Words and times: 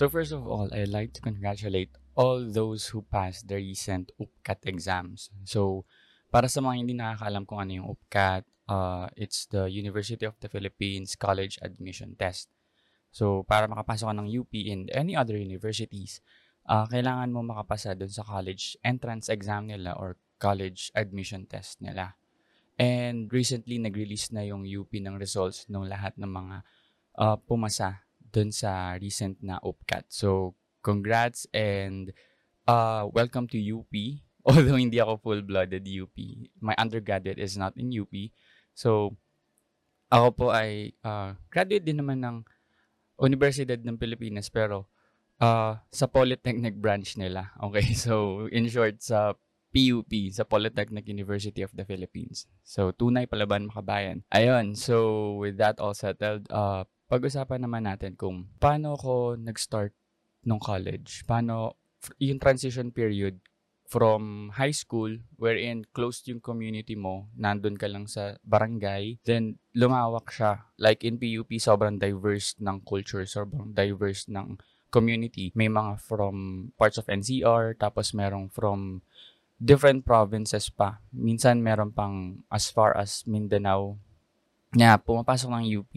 So 0.00 0.08
first 0.08 0.32
of 0.32 0.48
all, 0.48 0.72
I'd 0.72 0.88
like 0.88 1.12
to 1.12 1.20
congratulate 1.20 1.92
all 2.16 2.40
those 2.48 2.88
who 2.88 3.04
passed 3.04 3.52
the 3.52 3.60
recent 3.60 4.16
UPCAT 4.16 4.64
exams. 4.64 5.28
So 5.44 5.84
para 6.32 6.48
sa 6.48 6.64
mga 6.64 6.74
hindi 6.80 6.96
nakakaalam 6.96 7.44
kung 7.44 7.60
ano 7.60 7.72
yung 7.76 7.88
UPCAT, 7.92 8.48
uh, 8.72 9.12
it's 9.12 9.44
the 9.52 9.68
University 9.68 10.24
of 10.24 10.40
the 10.40 10.48
Philippines 10.48 11.20
College 11.20 11.60
Admission 11.60 12.16
Test. 12.16 12.48
So 13.12 13.44
para 13.44 13.68
makapasok 13.68 14.08
ka 14.08 14.16
ng 14.16 14.32
UP 14.40 14.48
and 14.72 14.88
any 14.96 15.12
other 15.12 15.36
universities, 15.36 16.24
uh, 16.64 16.88
kailangan 16.88 17.28
mo 17.28 17.44
makapasa 17.44 17.92
dun 17.92 18.08
sa 18.08 18.24
college 18.24 18.80
entrance 18.80 19.28
exam 19.28 19.68
nila 19.68 19.92
or 20.00 20.16
college 20.40 20.88
admission 20.96 21.44
test 21.44 21.76
nila. 21.84 22.16
And 22.80 23.28
recently, 23.28 23.76
nag-release 23.76 24.32
na 24.32 24.48
yung 24.48 24.64
UP 24.64 24.96
ng 24.96 25.20
results 25.20 25.68
ng 25.68 25.84
lahat 25.84 26.16
ng 26.16 26.32
mga 26.32 26.56
uh, 27.20 27.36
pumasa 27.44 28.08
dun 28.30 28.54
sa 28.54 28.96
recent 28.96 29.38
na 29.42 29.58
UPCAT. 29.60 30.06
So, 30.08 30.54
congrats 30.80 31.46
and 31.52 32.14
uh, 32.64 33.06
welcome 33.10 33.50
to 33.50 33.58
UP. 33.58 33.92
Although 34.48 34.80
hindi 34.80 34.96
ako 34.96 35.20
full-blooded 35.20 35.84
UP. 35.84 36.16
My 36.64 36.72
undergraduate 36.80 37.36
is 37.36 37.60
not 37.60 37.76
in 37.76 37.92
UP. 37.92 38.12
So, 38.72 39.20
ako 40.10 40.28
po 40.34 40.46
ay 40.50 40.96
uh, 41.04 41.36
graduate 41.52 41.84
din 41.86 42.00
naman 42.00 42.24
ng 42.24 42.36
Universidad 43.20 43.78
ng 43.84 44.00
Pilipinas 44.00 44.48
pero 44.48 44.88
uh, 45.44 45.76
sa 45.92 46.06
Polytechnic 46.08 46.80
branch 46.80 47.20
nila. 47.20 47.52
Okay, 47.68 47.92
so 47.92 48.46
in 48.48 48.66
short, 48.66 48.98
sa 49.04 49.36
PUP 49.70 50.10
sa 50.34 50.42
Polytechnic 50.42 51.06
University 51.06 51.62
of 51.62 51.70
the 51.78 51.86
Philippines. 51.86 52.50
So, 52.66 52.90
tunay 52.90 53.30
palaban 53.30 53.70
makabayan. 53.70 54.26
Ayun, 54.34 54.74
so 54.74 55.38
with 55.38 55.62
that 55.62 55.78
all 55.78 55.94
settled, 55.94 56.50
uh, 56.50 56.82
pag-usapan 57.10 57.66
naman 57.66 57.90
natin 57.90 58.14
kung 58.14 58.46
paano 58.62 58.94
ako 58.94 59.34
nag-start 59.34 59.90
nung 60.46 60.62
college. 60.62 61.26
Paano 61.26 61.74
yung 62.22 62.38
transition 62.38 62.94
period 62.94 63.42
from 63.90 64.54
high 64.54 64.70
school 64.70 65.18
wherein 65.34 65.82
close 65.90 66.22
yung 66.30 66.38
community 66.38 66.94
mo, 66.94 67.26
nandun 67.34 67.74
ka 67.74 67.90
lang 67.90 68.06
sa 68.06 68.38
barangay, 68.46 69.18
then 69.26 69.58
lumawak 69.74 70.30
siya. 70.30 70.70
Like 70.78 71.02
in 71.02 71.18
PUP, 71.18 71.50
sobrang 71.58 71.98
diverse 71.98 72.54
ng 72.62 72.86
culture, 72.86 73.26
sobrang 73.26 73.74
diverse 73.74 74.30
ng 74.30 74.62
community. 74.94 75.50
May 75.58 75.66
mga 75.66 75.98
from 75.98 76.70
parts 76.78 77.02
of 77.02 77.10
NCR, 77.10 77.74
tapos 77.74 78.14
merong 78.14 78.46
from 78.54 79.02
different 79.58 80.06
provinces 80.06 80.70
pa. 80.70 81.02
Minsan 81.10 81.58
meron 81.58 81.90
pang 81.90 82.46
as 82.46 82.70
far 82.70 82.94
as 82.94 83.26
Mindanao 83.26 83.98
na 84.70 84.94
pumapasok 84.94 85.50
ng 85.50 85.66
UP. 85.82 85.94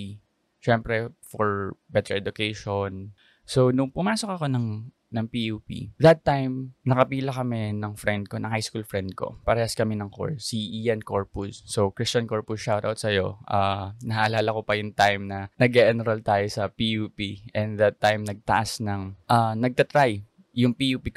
Siyempre, 0.64 1.12
for 1.20 1.76
better 1.92 2.16
education. 2.16 3.12
So, 3.44 3.76
nung 3.76 3.92
pumasok 3.92 4.40
ako 4.40 4.46
ng, 4.48 4.96
ng 5.12 5.26
PUP, 5.28 5.92
that 6.00 6.24
time, 6.24 6.72
nakapila 6.88 7.36
kami 7.36 7.76
ng 7.76 8.00
friend 8.00 8.32
ko, 8.32 8.40
ng 8.40 8.48
high 8.48 8.64
school 8.64 8.88
friend 8.88 9.12
ko. 9.12 9.44
Parehas 9.44 9.76
kami 9.76 10.00
ng 10.00 10.08
course, 10.08 10.56
si 10.56 10.64
Ian 10.80 11.04
Corpus. 11.04 11.68
So, 11.68 11.92
Christian 11.92 12.24
Corpus, 12.24 12.64
shoutout 12.64 12.96
sa'yo. 12.96 13.44
Uh, 13.44 13.92
naalala 14.08 14.56
ko 14.56 14.64
pa 14.64 14.80
yung 14.80 14.96
time 14.96 15.28
na 15.28 15.52
nag 15.60 15.76
enroll 15.76 16.24
tayo 16.24 16.48
sa 16.48 16.72
PUP. 16.72 17.20
And 17.52 17.76
that 17.84 18.00
time, 18.00 18.24
nagtaas 18.24 18.80
ng, 18.80 19.20
uh, 19.28 19.54
nagtatry 19.60 20.24
yung 20.54 20.78
PUP 20.78 21.10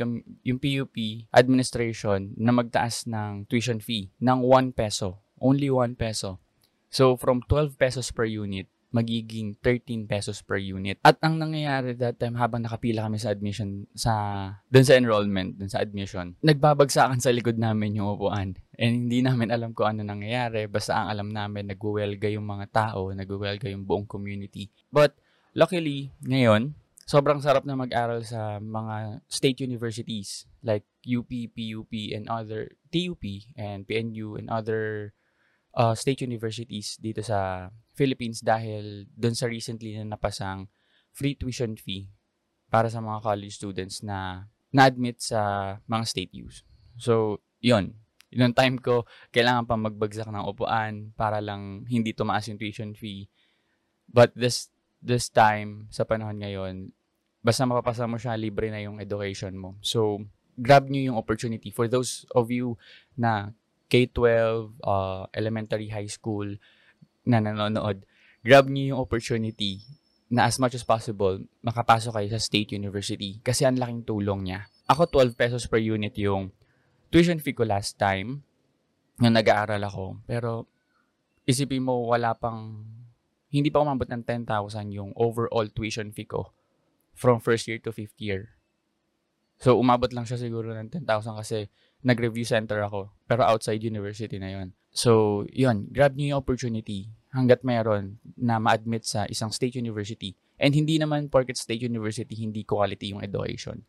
yung 0.49 0.59
PUP 0.59 0.97
administration 1.29 2.33
na 2.41 2.57
magtaas 2.57 3.05
ng 3.05 3.45
tuition 3.45 3.79
fee 3.85 4.09
ng 4.17 4.41
1 4.41 4.73
peso. 4.73 5.21
Only 5.37 5.69
1 5.69 6.01
peso. 6.01 6.41
So 6.89 7.21
from 7.21 7.45
12 7.45 7.77
pesos 7.77 8.09
per 8.09 8.25
unit 8.25 8.73
magiging 8.95 9.59
13 9.61 10.07
pesos 10.07 10.41
per 10.41 10.57
unit. 10.57 10.97
At 11.03 11.19
ang 11.21 11.37
nangyayari 11.37 11.99
that 11.99 12.17
time 12.17 12.39
habang 12.39 12.65
nakapila 12.65 13.07
kami 13.07 13.19
sa 13.19 13.35
admission 13.35 13.85
sa 13.93 14.13
dun 14.71 14.87
sa 14.87 14.97
enrollment, 14.97 15.59
dun 15.59 15.71
sa 15.71 15.83
admission, 15.83 16.39
nagbabagsakan 16.41 17.19
sa 17.19 17.35
likod 17.35 17.59
namin 17.59 17.99
yung 17.99 18.17
upuan. 18.17 18.55
And 18.77 19.09
hindi 19.09 19.21
namin 19.21 19.51
alam 19.51 19.75
kung 19.75 19.97
ano 19.97 20.07
nangyayari. 20.07 20.71
Basta 20.71 20.97
ang 20.97 21.09
alam 21.13 21.29
namin, 21.33 21.73
nagwewelga 21.73 22.31
yung 22.31 22.47
mga 22.47 22.67
tao, 22.71 23.11
nagwewelga 23.11 23.69
yung 23.73 23.85
buong 23.85 24.07
community. 24.07 24.71
But 24.93 25.17
luckily, 25.57 26.13
ngayon, 26.25 26.77
sobrang 27.07 27.39
sarap 27.39 27.63
na 27.63 27.79
mag-aral 27.79 28.27
sa 28.27 28.59
mga 28.59 29.23
state 29.31 29.63
universities 29.63 30.45
like 30.67 30.83
UP, 31.07 31.31
PUP, 31.31 31.93
and 32.11 32.27
other 32.27 32.75
TUP 32.91 33.23
and 33.55 33.87
PNU 33.87 34.43
and 34.43 34.51
other 34.51 35.15
uh, 35.77 35.95
state 35.95 36.27
universities 36.27 36.99
dito 36.99 37.23
sa 37.23 37.71
Philippines 37.97 38.45
dahil 38.45 39.09
doon 39.17 39.33
sa 39.33 39.49
recently 39.49 39.97
na 39.97 40.15
napasang 40.15 40.69
free 41.17 41.33
tuition 41.33 41.75
fee 41.81 42.13
para 42.69 42.93
sa 42.93 43.01
mga 43.01 43.25
college 43.25 43.57
students 43.57 44.05
na 44.05 44.47
na-admit 44.69 45.17
sa 45.25 45.75
mga 45.89 46.05
state 46.05 46.33
use. 46.37 46.61
So, 47.01 47.41
yun. 47.65 47.97
Yun 48.29 48.53
time 48.53 48.77
ko, 48.77 49.09
kailangan 49.33 49.65
pa 49.65 49.81
magbagsak 49.81 50.29
ng 50.29 50.45
upuan 50.45 51.17
para 51.17 51.41
lang 51.41 51.89
hindi 51.89 52.13
tumaas 52.13 52.45
yung 52.53 52.61
tuition 52.61 52.93
fee. 52.93 53.33
But 54.13 54.37
this 54.37 54.69
this 55.01 55.33
time, 55.33 55.89
sa 55.89 56.05
panahon 56.05 56.37
ngayon, 56.43 56.93
basta 57.41 57.65
mapapasa 57.65 58.05
mo 58.05 58.21
siya, 58.21 58.37
libre 58.37 58.69
na 58.69 58.83
yung 58.83 59.01
education 59.01 59.55
mo. 59.57 59.79
So, 59.81 60.27
grab 60.59 60.91
nyo 60.91 61.15
yung 61.15 61.17
opportunity. 61.21 61.71
For 61.71 61.87
those 61.87 62.27
of 62.35 62.51
you 62.51 62.77
na 63.15 63.55
K-12, 63.87 64.75
uh, 64.83 65.31
elementary, 65.31 65.89
high 65.89 66.11
school, 66.11 66.59
na 67.27 67.43
nanonood, 67.43 68.07
grab 68.47 68.71
nyo 68.71 68.95
yung 68.95 69.01
opportunity 69.03 69.83
na 70.31 70.47
as 70.47 70.59
much 70.59 70.75
as 70.75 70.87
possible, 70.87 71.39
makapasok 71.63 72.15
kayo 72.15 72.29
sa 72.31 72.41
state 72.43 72.75
university. 72.75 73.39
Kasi 73.43 73.67
ang 73.67 73.79
laking 73.79 74.07
tulong 74.07 74.47
niya. 74.47 74.67
Ako, 74.87 75.11
12 75.11 75.35
pesos 75.39 75.67
per 75.67 75.83
unit 75.83 76.15
yung 76.19 76.55
tuition 77.11 77.39
fee 77.39 77.55
ko 77.55 77.67
last 77.67 77.99
time 77.99 78.43
nung 79.19 79.35
nag-aaral 79.35 79.83
ako. 79.83 80.23
Pero, 80.27 80.67
isipin 81.47 81.87
mo, 81.87 82.07
wala 82.11 82.35
pang, 82.35 82.83
hindi 83.51 83.71
pa 83.71 83.83
umabot 83.83 84.07
ng 84.07 84.23
10,000 84.27 84.47
yung 84.95 85.11
overall 85.15 85.67
tuition 85.71 86.11
fee 86.11 86.27
ko 86.27 86.51
from 87.15 87.39
first 87.39 87.71
year 87.71 87.79
to 87.79 87.95
fifth 87.95 88.19
year. 88.19 88.59
So, 89.57 89.79
umabot 89.81 90.13
lang 90.13 90.29
siya 90.29 90.37
siguro 90.37 90.75
ng 90.75 90.93
10,000 90.93 91.07
kasi 91.41 91.71
nag-review 92.05 92.45
center 92.45 92.83
ako. 92.85 93.15
Pero 93.25 93.47
outside 93.47 93.81
university 93.81 94.37
na 94.37 94.53
yon. 94.53 94.77
So, 94.97 95.45
yun. 95.53 95.93
Grab 95.93 96.17
niyo 96.17 96.33
yung 96.35 96.41
opportunity 96.41 97.13
hanggat 97.37 97.61
mayroon 97.61 98.17
na 98.33 98.57
ma-admit 98.57 99.05
sa 99.05 99.29
isang 99.29 99.53
state 99.53 99.77
university. 99.77 100.33
And 100.57 100.73
hindi 100.73 100.97
naman 100.97 101.29
porket 101.29 101.61
state 101.61 101.85
university, 101.85 102.33
hindi 102.33 102.65
quality 102.65 103.13
yung 103.13 103.21
education. 103.21 103.85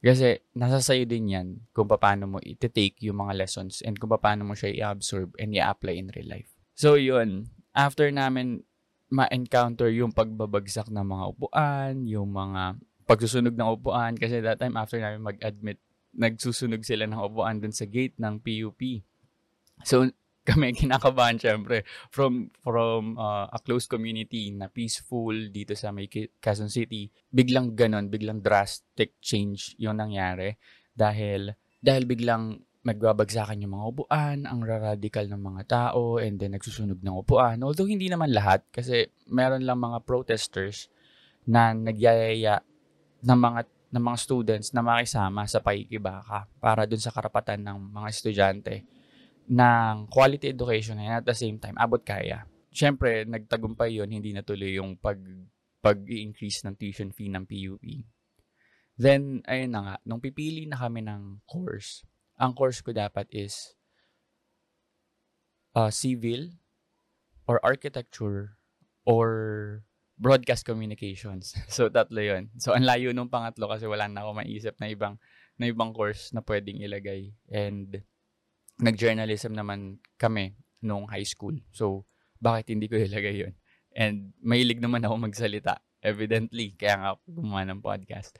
Kasi 0.00 0.40
nasa 0.56 0.80
sayo 0.80 1.04
din 1.04 1.36
yan 1.36 1.48
kung 1.76 1.84
paano 1.86 2.24
mo 2.26 2.38
iti-take 2.40 3.04
yung 3.06 3.22
mga 3.22 3.44
lessons 3.44 3.84
and 3.84 4.00
kung 4.00 4.10
paano 4.16 4.48
mo 4.48 4.56
siya 4.56 4.72
i-absorb 4.72 5.36
and 5.36 5.52
i-apply 5.52 6.00
in 6.00 6.08
real 6.16 6.32
life. 6.32 6.48
So, 6.74 6.96
yun. 6.96 7.52
After 7.76 8.08
namin 8.08 8.64
ma-encounter 9.12 9.92
yung 9.92 10.16
pagbabagsak 10.16 10.88
ng 10.88 11.04
mga 11.04 11.24
upuan, 11.36 12.08
yung 12.08 12.32
mga 12.32 12.80
pagsusunog 13.04 13.52
ng 13.52 13.68
upuan. 13.68 14.16
Kasi 14.16 14.40
that 14.40 14.56
time, 14.56 14.80
after 14.80 14.96
namin 14.96 15.20
mag-admit, 15.20 15.76
nagsusunog 16.16 16.80
sila 16.80 17.04
ng 17.04 17.20
upuan 17.20 17.60
dun 17.60 17.76
sa 17.76 17.84
gate 17.84 18.16
ng 18.16 18.40
PUP. 18.40 19.04
So, 19.84 20.08
kami 20.48 20.74
kinakabahan 20.74 21.38
syempre. 21.38 21.86
From 22.10 22.50
from 22.66 23.14
uh, 23.14 23.46
a 23.46 23.58
close 23.62 23.86
community 23.86 24.50
na 24.50 24.66
peaceful 24.66 25.34
dito 25.54 25.78
sa 25.78 25.94
may 25.94 26.10
Quezon 26.10 26.66
City 26.66 27.06
biglang 27.30 27.78
ganon 27.78 28.10
biglang 28.10 28.42
drastic 28.42 29.22
change 29.22 29.78
yung 29.78 30.02
nangyari. 30.02 30.58
Dahil 30.90 31.54
dahil 31.78 32.04
biglang 32.10 32.58
magbabagsakan 32.82 33.62
yung 33.62 33.78
mga 33.78 33.86
upuan, 33.94 34.38
ang 34.42 34.58
radical 34.66 35.30
ng 35.30 35.38
mga 35.38 35.62
tao, 35.70 36.18
and 36.18 36.42
then 36.42 36.58
nagsusunog 36.58 36.98
ng 36.98 37.14
upuan. 37.14 37.62
Although 37.62 37.86
hindi 37.86 38.10
naman 38.10 38.34
lahat, 38.34 38.66
kasi 38.74 39.06
meron 39.30 39.62
lang 39.62 39.78
mga 39.78 40.02
protesters 40.02 40.90
na 41.46 41.70
nagyayaya 41.70 42.58
ng 43.22 43.38
mga 43.38 43.60
ng 43.92 44.02
mga 44.02 44.18
students 44.18 44.74
na 44.74 44.82
makisama 44.82 45.46
sa 45.46 45.62
paikibaka 45.62 46.48
para 46.58 46.88
dun 46.88 46.98
sa 46.98 47.14
karapatan 47.14 47.60
ng 47.62 47.78
mga 47.92 48.08
estudyante 48.08 48.74
ng 49.50 50.06
quality 50.12 50.50
education 50.50 50.98
and 51.02 51.22
at 51.22 51.26
the 51.26 51.34
same 51.34 51.58
time 51.58 51.74
abot 51.78 52.02
kaya. 52.02 52.46
Siyempre, 52.72 53.28
nagtagumpay 53.28 54.00
yon 54.00 54.10
hindi 54.10 54.32
natuloy 54.32 54.80
yung 54.80 54.96
pag 54.96 55.20
pag-increase 55.82 56.62
ng 56.62 56.78
tuition 56.78 57.10
fee 57.10 57.28
ng 57.28 57.44
PUP. 57.44 58.06
Then, 58.94 59.42
ayun 59.50 59.74
na 59.74 59.80
nga, 59.82 59.94
nung 60.06 60.22
pipili 60.22 60.64
na 60.70 60.78
kami 60.78 61.02
ng 61.02 61.42
course, 61.50 62.06
ang 62.38 62.54
course 62.54 62.78
ko 62.78 62.94
dapat 62.94 63.26
is 63.34 63.74
uh, 65.74 65.90
civil 65.90 66.54
or 67.50 67.58
architecture 67.66 68.54
or 69.02 69.28
broadcast 70.22 70.62
communications. 70.62 71.58
so, 71.74 71.90
tatlo 71.90 72.22
yun. 72.22 72.54
So, 72.62 72.78
ang 72.78 72.86
layo 72.86 73.10
nung 73.10 73.32
pangatlo 73.32 73.66
kasi 73.66 73.90
wala 73.90 74.06
na 74.06 74.22
ako 74.22 74.38
maisip 74.38 74.78
na 74.78 74.86
ibang, 74.86 75.18
na 75.58 75.66
ibang 75.66 75.90
course 75.90 76.30
na 76.30 76.46
pwedeng 76.46 76.78
ilagay. 76.78 77.34
And, 77.50 78.06
nag-journalism 78.80 79.52
naman 79.52 80.00
kami 80.16 80.56
nung 80.80 81.04
high 81.10 81.26
school. 81.26 81.56
So, 81.74 82.08
bakit 82.40 82.72
hindi 82.72 82.88
ko 82.88 82.96
ilagay 82.98 83.46
yun? 83.46 83.54
And, 83.92 84.32
mahilig 84.40 84.80
naman 84.80 85.04
ako 85.04 85.20
magsalita. 85.20 85.82
Evidently, 86.02 86.74
kaya 86.74 86.96
nga 86.98 87.10
gumawa 87.28 87.62
ng 87.68 87.84
podcast. 87.84 88.34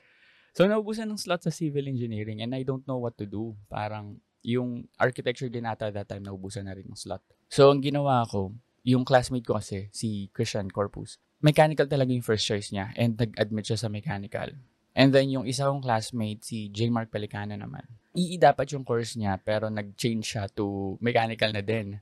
So, 0.53 0.67
naubusan 0.67 1.09
ng 1.09 1.21
slot 1.21 1.45
sa 1.45 1.53
civil 1.53 1.87
engineering 1.87 2.43
and 2.43 2.53
I 2.53 2.61
don't 2.61 2.85
know 2.85 2.99
what 2.99 3.17
to 3.21 3.25
do. 3.25 3.57
Parang, 3.71 4.19
yung 4.43 4.91
architecture 4.99 5.47
din 5.47 5.63
ata 5.63 5.87
that 5.89 6.11
time, 6.11 6.27
naubusan 6.27 6.67
na 6.67 6.75
rin 6.75 6.85
ng 6.85 6.99
slot. 6.99 7.23
So, 7.47 7.71
ang 7.71 7.79
ginawa 7.79 8.27
ko, 8.27 8.51
yung 8.83 9.07
classmate 9.07 9.47
ko 9.47 9.55
kasi, 9.55 9.87
si 9.95 10.27
Christian 10.35 10.67
Corpus, 10.67 11.17
mechanical 11.39 11.87
talaga 11.87 12.11
yung 12.11 12.25
first 12.25 12.43
choice 12.43 12.75
niya 12.75 12.91
and 12.99 13.15
nag-admit 13.15 13.63
siya 13.71 13.79
sa 13.79 13.87
mechanical. 13.87 14.51
And 14.93 15.09
then, 15.09 15.33
yung 15.33 15.49
isa 15.49 15.65
kong 15.65 15.81
classmate, 15.81 16.45
si 16.45 16.69
J. 16.69 16.93
Mark 16.93 17.09
Pelicano 17.09 17.57
naman, 17.57 17.85
EE 18.13 18.37
dapat 18.37 18.69
yung 18.77 18.85
course 18.85 19.17
niya 19.17 19.41
pero 19.41 19.73
nag-change 19.73 20.21
siya 20.21 20.45
to 20.53 20.95
mechanical 21.01 21.49
na 21.49 21.65
din. 21.65 21.97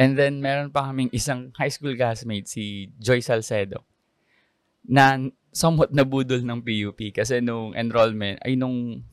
And 0.00 0.16
then, 0.16 0.40
meron 0.40 0.72
pa 0.72 0.88
kaming 0.88 1.12
isang 1.12 1.52
high 1.60 1.68
school 1.68 1.92
classmate, 1.92 2.48
si 2.48 2.88
Joy 2.96 3.20
Salcedo, 3.20 3.84
na 4.88 5.28
somewhat 5.52 5.92
nabudol 5.92 6.40
ng 6.40 6.64
PUP 6.64 7.12
kasi 7.12 7.44
nung 7.44 7.76
enrollment, 7.76 8.40
ay 8.40 8.56
nung 8.56 9.04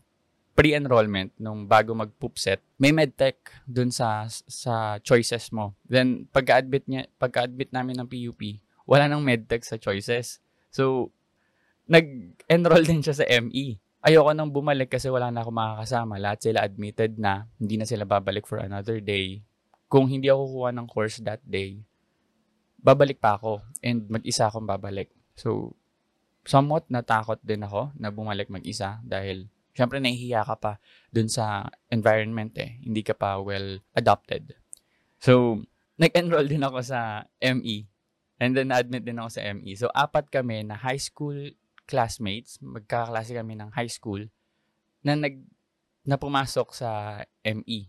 pre-enrollment, 0.58 1.36
nung 1.38 1.70
bago 1.70 1.94
mag-poopset, 1.94 2.64
may 2.82 2.90
medtech 2.90 3.38
dun 3.68 3.94
sa 3.94 4.26
sa 4.50 4.98
choices 5.06 5.54
mo. 5.54 5.78
Then, 5.86 6.26
pagka-admit, 6.34 6.90
niya, 6.90 7.06
pagka-admit 7.22 7.70
namin 7.70 8.02
ng 8.02 8.10
PUP, 8.10 8.64
wala 8.90 9.06
nang 9.06 9.22
medtech 9.22 9.62
sa 9.62 9.78
choices. 9.78 10.42
So, 10.74 11.14
nag-enroll 11.88 12.84
din 12.84 13.02
siya 13.02 13.16
sa 13.18 13.26
ME. 13.42 13.80
Ayoko 14.04 14.32
nang 14.32 14.54
bumalik 14.54 14.94
kasi 14.94 15.10
wala 15.10 15.34
na 15.34 15.42
ako 15.42 15.52
makakasama. 15.52 16.16
Lahat 16.22 16.40
sila 16.40 16.64
admitted 16.64 17.18
na, 17.18 17.48
hindi 17.58 17.76
na 17.76 17.88
sila 17.88 18.06
babalik 18.08 18.46
for 18.46 18.62
another 18.62 19.02
day. 19.02 19.42
Kung 19.88 20.08
hindi 20.08 20.28
ako 20.28 20.44
kukuha 20.52 20.72
ng 20.76 20.88
course 20.88 21.24
that 21.24 21.42
day, 21.48 21.82
babalik 22.78 23.18
pa 23.18 23.36
ako 23.40 23.64
and 23.82 24.06
mag-isa 24.08 24.48
akong 24.48 24.68
babalik. 24.68 25.12
So, 25.34 25.76
somewhat 26.48 26.88
natakot 26.88 27.44
din 27.44 27.66
ako 27.66 27.92
na 28.00 28.14
bumalik 28.14 28.48
mag-isa 28.48 29.04
dahil 29.04 29.52
syempre 29.76 30.00
nahihiya 30.00 30.48
ka 30.48 30.56
pa 30.56 30.74
dun 31.12 31.28
sa 31.28 31.68
environment 31.92 32.56
eh. 32.56 32.80
Hindi 32.80 33.04
ka 33.04 33.14
pa 33.18 33.40
well 33.44 33.84
adopted. 33.92 34.56
So, 35.20 35.64
nag-enroll 36.00 36.48
din 36.48 36.64
ako 36.64 36.80
sa 36.86 37.26
ME. 37.42 37.90
And 38.38 38.54
then 38.54 38.70
na-admit 38.70 39.04
din 39.04 39.18
ako 39.18 39.30
sa 39.34 39.42
ME. 39.52 39.72
So, 39.76 39.90
apat 39.92 40.30
kami 40.30 40.64
na 40.64 40.78
high 40.78 41.02
school 41.02 41.52
classmates, 41.88 42.60
magkakaklase 42.60 43.34
kami 43.34 43.56
ng 43.56 43.72
high 43.72 43.90
school, 43.90 44.28
na 45.02 45.16
nag 45.16 45.40
na 46.08 46.20
pumasok 46.20 46.72
sa 46.72 47.20
ME 47.44 47.88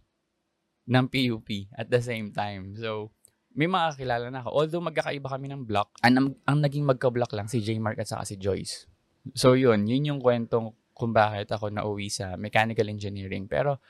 ng 0.89 1.07
PUP 1.07 1.71
at 1.75 1.87
the 1.91 2.03
same 2.03 2.35
time. 2.35 2.75
So, 2.75 3.15
may 3.59 3.67
mga 3.67 3.99
kilala 3.99 4.31
na 4.31 4.43
ako. 4.43 4.51
Although 4.55 4.87
magkakaiba 4.87 5.27
kami 5.27 5.51
ng 5.51 5.67
block, 5.67 5.91
ang, 6.03 6.39
ang 6.47 6.59
naging 6.63 6.87
magka-block 6.87 7.35
lang 7.35 7.51
si 7.51 7.59
J. 7.59 7.83
Mark 7.83 7.99
at 7.99 8.07
saka 8.07 8.23
si 8.23 8.39
Joyce. 8.39 8.87
So 9.35 9.59
yun, 9.59 9.85
yun 9.91 10.15
yung 10.15 10.21
kwentong 10.23 10.79
kung 10.95 11.11
bakit 11.11 11.51
ako 11.51 11.75
nauwi 11.75 12.07
sa 12.07 12.39
mechanical 12.39 12.87
engineering. 12.87 13.51
Pero 13.51 13.83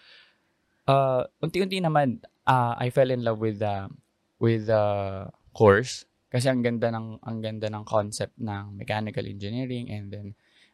uh, 0.88 1.22
unti-unti 1.44 1.84
naman 1.84 2.24
uh, 2.48 2.80
I 2.80 2.88
fell 2.88 3.12
in 3.12 3.20
love 3.20 3.44
with 3.44 3.60
the 3.60 3.92
with 4.40 4.72
the 4.72 4.84
course 5.52 6.07
kasi 6.28 6.48
ang 6.52 6.60
ganda 6.60 6.92
ng 6.92 7.24
ang 7.24 7.38
ganda 7.40 7.72
ng 7.72 7.84
concept 7.88 8.36
ng 8.36 8.76
mechanical 8.76 9.24
engineering 9.24 9.88
and 9.88 10.12
then 10.12 10.26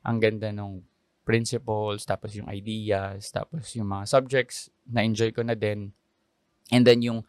ang 0.02 0.18
ganda 0.18 0.50
ng 0.50 0.82
principles, 1.24 2.04
tapos 2.04 2.36
yung 2.36 2.50
ideas, 2.52 3.32
tapos 3.32 3.72
yung 3.78 3.88
mga 3.88 4.04
subjects 4.04 4.68
na 4.84 5.00
enjoy 5.00 5.32
ko 5.32 5.40
na 5.40 5.56
din. 5.56 5.96
And 6.68 6.84
then 6.84 7.00
yung 7.00 7.24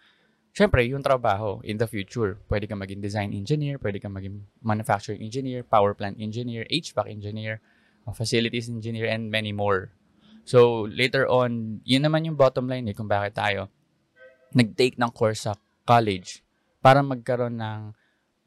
Siyempre, 0.56 0.88
yung 0.88 1.04
trabaho 1.04 1.60
in 1.68 1.76
the 1.76 1.84
future, 1.84 2.40
pwede 2.48 2.64
kang 2.64 2.80
maging 2.80 3.04
design 3.04 3.36
engineer, 3.36 3.76
pwede 3.76 4.00
kang 4.00 4.16
maging 4.16 4.48
manufacturing 4.64 5.20
engineer, 5.20 5.68
power 5.68 5.92
plant 5.92 6.16
engineer, 6.16 6.64
HVAC 6.72 7.12
engineer, 7.12 7.60
uh, 8.08 8.16
facilities 8.16 8.72
engineer, 8.72 9.04
and 9.04 9.28
many 9.28 9.52
more. 9.52 9.92
So, 10.48 10.88
later 10.88 11.28
on, 11.28 11.84
yun 11.84 12.08
naman 12.08 12.24
yung 12.24 12.40
bottom 12.40 12.72
line 12.72 12.88
eh, 12.88 12.96
kung 12.96 13.12
bakit 13.12 13.36
tayo 13.36 13.68
nag-take 14.56 14.96
ng 14.96 15.12
course 15.12 15.44
sa 15.44 15.60
college 15.84 16.40
para 16.80 17.04
magkaroon 17.04 17.60
ng 17.60 17.92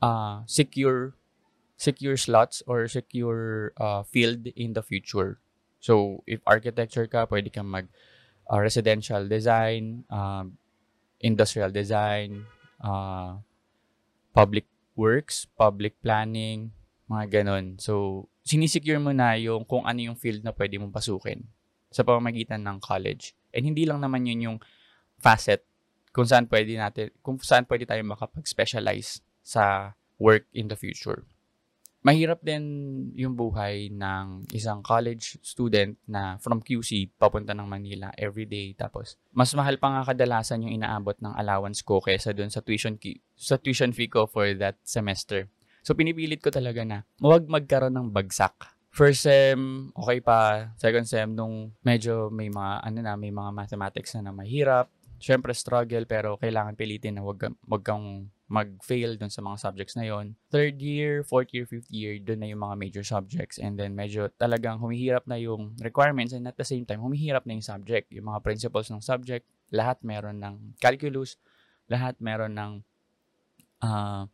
uh, 0.03 0.43
secure 0.47 1.15
secure 1.79 2.19
slots 2.19 2.61
or 2.67 2.91
secure 2.91 3.73
uh, 3.79 4.03
field 4.03 4.51
in 4.59 4.75
the 4.75 4.83
future. 4.83 5.39
So, 5.79 6.27
if 6.27 6.43
architecture 6.43 7.07
ka, 7.07 7.31
pwede 7.31 7.55
kang 7.55 7.71
mag 7.71 7.87
uh, 8.51 8.59
residential 8.59 9.23
design, 9.31 10.03
uh, 10.11 10.43
industrial 11.23 11.71
design, 11.71 12.51
uh, 12.83 13.39
public 14.35 14.67
works, 14.99 15.47
public 15.55 15.95
planning, 16.03 16.75
mga 17.07 17.43
ganon. 17.43 17.79
So, 17.79 18.27
sinisecure 18.43 18.99
mo 18.99 19.15
na 19.15 19.39
yung 19.39 19.63
kung 19.63 19.87
ano 19.87 20.03
yung 20.03 20.19
field 20.19 20.43
na 20.43 20.51
pwede 20.51 20.83
mong 20.83 20.91
pasukin 20.91 21.47
sa 21.95 22.03
pamamagitan 22.03 22.67
ng 22.67 22.83
college. 22.83 23.39
And 23.55 23.63
hindi 23.63 23.87
lang 23.87 24.03
naman 24.03 24.27
yun 24.27 24.45
yung 24.51 24.59
facet 25.23 25.63
kung 26.11 26.27
saan 26.27 26.51
pwede 26.51 26.75
natin, 26.75 27.15
kung 27.23 27.39
saan 27.39 27.71
pwede 27.71 27.87
tayo 27.87 28.03
makapag-specialize 28.03 29.23
sa 29.49 29.97
work 30.21 30.45
in 30.53 30.69
the 30.69 30.77
future 30.77 31.25
mahirap 32.09 32.39
din 32.41 32.65
yung 33.19 33.35
buhay 33.35 33.91
ng 33.91 34.47
isang 34.55 34.81
college 34.87 35.37
student 35.43 35.99
na 36.07 36.39
from 36.39 36.63
QC 36.63 37.11
papunta 37.19 37.53
ng 37.53 37.67
Manila 37.67 38.15
every 38.15 38.47
day 38.47 38.73
tapos 38.73 39.19
mas 39.35 39.51
mahal 39.53 39.77
pa 39.83 39.91
nga 39.91 40.15
kadalasan 40.15 40.63
yung 40.63 40.79
inaabot 40.79 41.19
ng 41.19 41.35
allowance 41.35 41.83
ko 41.83 41.99
kaysa 41.99 42.31
dun 42.31 42.49
sa 42.49 42.63
tuition 42.63 42.95
ki- 42.95 43.19
sa 43.35 43.59
tuition 43.59 43.91
fee 43.91 44.09
ko 44.09 44.31
for 44.31 44.47
that 44.55 44.79
semester. 44.87 45.51
So 45.83 45.93
pinipilit 45.93 46.39
ko 46.39 46.55
talaga 46.55 46.87
na 46.87 47.03
huwag 47.19 47.51
magkaroon 47.51 47.97
ng 47.99 48.09
bagsak. 48.15 48.79
First 48.89 49.29
sem, 49.29 49.93
okay 49.95 50.19
pa. 50.25 50.73
Second 50.81 51.07
sem, 51.07 51.29
nung 51.31 51.71
medyo 51.87 52.33
may 52.35 52.51
mga, 52.51 52.83
ano 52.83 52.99
na, 52.99 53.15
may 53.15 53.31
mga 53.31 53.55
mathematics 53.55 54.17
na 54.17 54.27
na 54.27 54.35
mahirap. 54.35 54.91
Siyempre, 55.23 55.55
struggle, 55.55 56.03
pero 56.03 56.35
kailangan 56.35 56.75
pilitin 56.75 57.21
na 57.21 57.23
wag, 57.23 57.47
wag 57.69 57.85
kang 57.87 58.27
mag-fail 58.49 59.21
dun 59.21 59.29
sa 59.29 59.45
mga 59.45 59.61
subjects 59.61 59.95
na 59.95 60.09
yon. 60.09 60.33
Third 60.49 60.81
year, 60.81 61.21
fourth 61.21 61.53
year, 61.53 61.69
fifth 61.69 61.93
year, 61.93 62.17
dun 62.17 62.41
na 62.41 62.49
yung 62.49 62.65
mga 62.65 62.81
major 62.81 63.05
subjects. 63.05 63.61
And 63.61 63.77
then 63.77 63.93
medyo 63.93 64.33
talagang 64.41 64.81
humihirap 64.81 65.29
na 65.29 65.37
yung 65.37 65.77
requirements 65.85 66.33
and 66.33 66.49
at 66.49 66.57
the 66.57 66.65
same 66.65 66.89
time, 66.89 67.05
humihirap 67.05 67.45
na 67.45 67.61
yung 67.61 67.65
subject. 67.65 68.09
Yung 68.09 68.33
mga 68.33 68.41
principles 68.41 68.89
ng 68.89 69.05
subject, 69.05 69.45
lahat 69.69 70.01
meron 70.01 70.41
ng 70.41 70.81
calculus, 70.81 71.37
lahat 71.93 72.17
meron 72.25 72.57
ng 72.57 72.73
uh, 73.85 74.25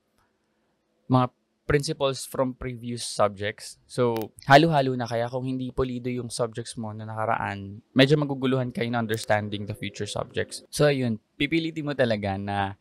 mga 1.11 1.27
principles 1.65 2.29
from 2.29 2.53
previous 2.55 3.03
subjects. 3.03 3.81
So, 3.89 4.15
halo-halo 4.45 4.93
na 4.95 5.09
kaya 5.09 5.27
kung 5.33 5.49
hindi 5.49 5.73
polido 5.73 6.13
yung 6.13 6.29
subjects 6.29 6.77
mo 6.77 6.93
na 6.93 7.09
nakaraan, 7.09 7.81
medyo 7.97 8.21
maguguluhan 8.21 8.71
kayo 8.71 8.93
na 8.93 9.01
understanding 9.01 9.65
the 9.65 9.75
future 9.75 10.07
subjects. 10.07 10.63
So, 10.69 10.87
ayun, 10.87 11.19
pipilitin 11.41 11.89
mo 11.89 11.97
talaga 11.97 12.37
na 12.37 12.77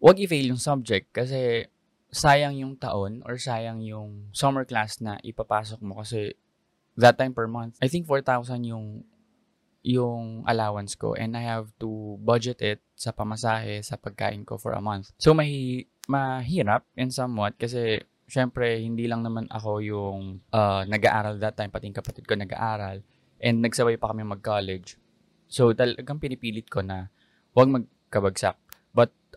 wag 0.00 0.18
i-fail 0.20 0.50
yung 0.54 0.60
subject 0.60 1.10
kasi 1.14 1.68
sayang 2.14 2.54
yung 2.54 2.78
taon 2.78 3.26
or 3.26 3.34
sayang 3.36 3.82
yung 3.82 4.30
summer 4.30 4.62
class 4.62 5.02
na 5.02 5.18
ipapasok 5.26 5.82
mo 5.82 5.98
kasi 5.98 6.38
that 6.94 7.18
time 7.18 7.34
per 7.34 7.50
month, 7.50 7.74
I 7.82 7.90
think 7.90 8.06
4,000 8.06 8.62
yung 8.70 9.02
yung 9.84 10.48
allowance 10.48 10.96
ko 10.96 11.12
and 11.12 11.36
I 11.36 11.44
have 11.44 11.68
to 11.84 12.16
budget 12.24 12.64
it 12.64 12.80
sa 12.96 13.12
pamasahe, 13.12 13.84
sa 13.84 14.00
pagkain 14.00 14.48
ko 14.48 14.56
for 14.56 14.72
a 14.72 14.80
month. 14.80 15.12
So, 15.20 15.36
mahi, 15.36 15.84
mahirap 16.08 16.88
in 16.96 17.12
somewhat 17.12 17.60
kasi 17.60 18.00
syempre, 18.24 18.80
hindi 18.80 19.04
lang 19.04 19.20
naman 19.20 19.44
ako 19.52 19.84
yung 19.84 20.40
uh, 20.54 20.88
nag-aaral 20.88 21.36
that 21.42 21.60
time, 21.60 21.68
pati 21.68 21.92
kapatid 21.92 22.24
ko 22.24 22.32
nag-aaral 22.32 23.04
and 23.44 23.60
nagsabay 23.60 24.00
pa 24.00 24.08
kami 24.08 24.24
mag-college. 24.24 24.96
So, 25.52 25.76
talagang 25.76 26.16
pinipilit 26.16 26.72
ko 26.72 26.80
na 26.80 27.12
huwag 27.52 27.68
magkabagsak 27.68 28.56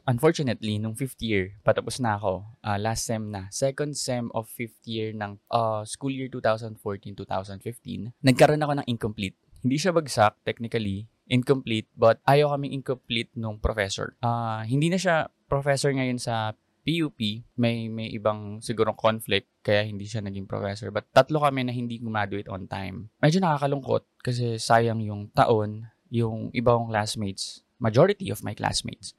unfortunately, 0.08 0.80
nung 0.80 0.96
fifth 0.96 1.20
year, 1.20 1.60
patapos 1.62 2.00
na 2.00 2.16
ako, 2.16 2.48
uh, 2.64 2.80
last 2.80 3.04
sem 3.04 3.28
na, 3.28 3.52
second 3.52 3.94
sem 3.94 4.32
of 4.32 4.48
fifth 4.48 4.80
year 4.88 5.12
ng 5.12 5.36
uh, 5.52 5.84
school 5.84 6.10
year 6.10 6.32
2014-2015, 6.32 8.16
nagkaroon 8.24 8.64
ako 8.64 8.74
ng 8.80 8.88
incomplete. 8.88 9.36
Hindi 9.62 9.78
siya 9.78 9.92
bagsak, 9.92 10.48
technically, 10.48 11.12
incomplete, 11.28 11.92
but 11.94 12.24
ayaw 12.24 12.56
kaming 12.56 12.80
incomplete 12.80 13.30
nung 13.36 13.60
professor. 13.60 14.16
Uh, 14.24 14.64
hindi 14.64 14.88
na 14.88 14.96
siya 14.96 15.28
professor 15.52 15.92
ngayon 15.92 16.18
sa 16.18 16.56
PUP, 16.88 17.44
may 17.60 17.92
may 17.92 18.08
ibang 18.16 18.64
sigurong 18.64 18.96
conflict 18.96 19.52
kaya 19.60 19.84
hindi 19.84 20.08
siya 20.08 20.24
naging 20.24 20.48
professor. 20.48 20.88
But 20.88 21.12
tatlo 21.12 21.44
kami 21.44 21.68
na 21.68 21.76
hindi 21.76 22.00
graduate 22.00 22.48
on 22.48 22.64
time. 22.72 23.12
Medyo 23.20 23.44
nakakalungkot 23.44 24.08
kasi 24.24 24.56
sayang 24.56 25.04
yung 25.04 25.28
taon, 25.36 25.92
yung 26.08 26.48
ibang 26.56 26.88
classmates, 26.88 27.68
majority 27.76 28.32
of 28.32 28.40
my 28.40 28.56
classmates 28.56 29.12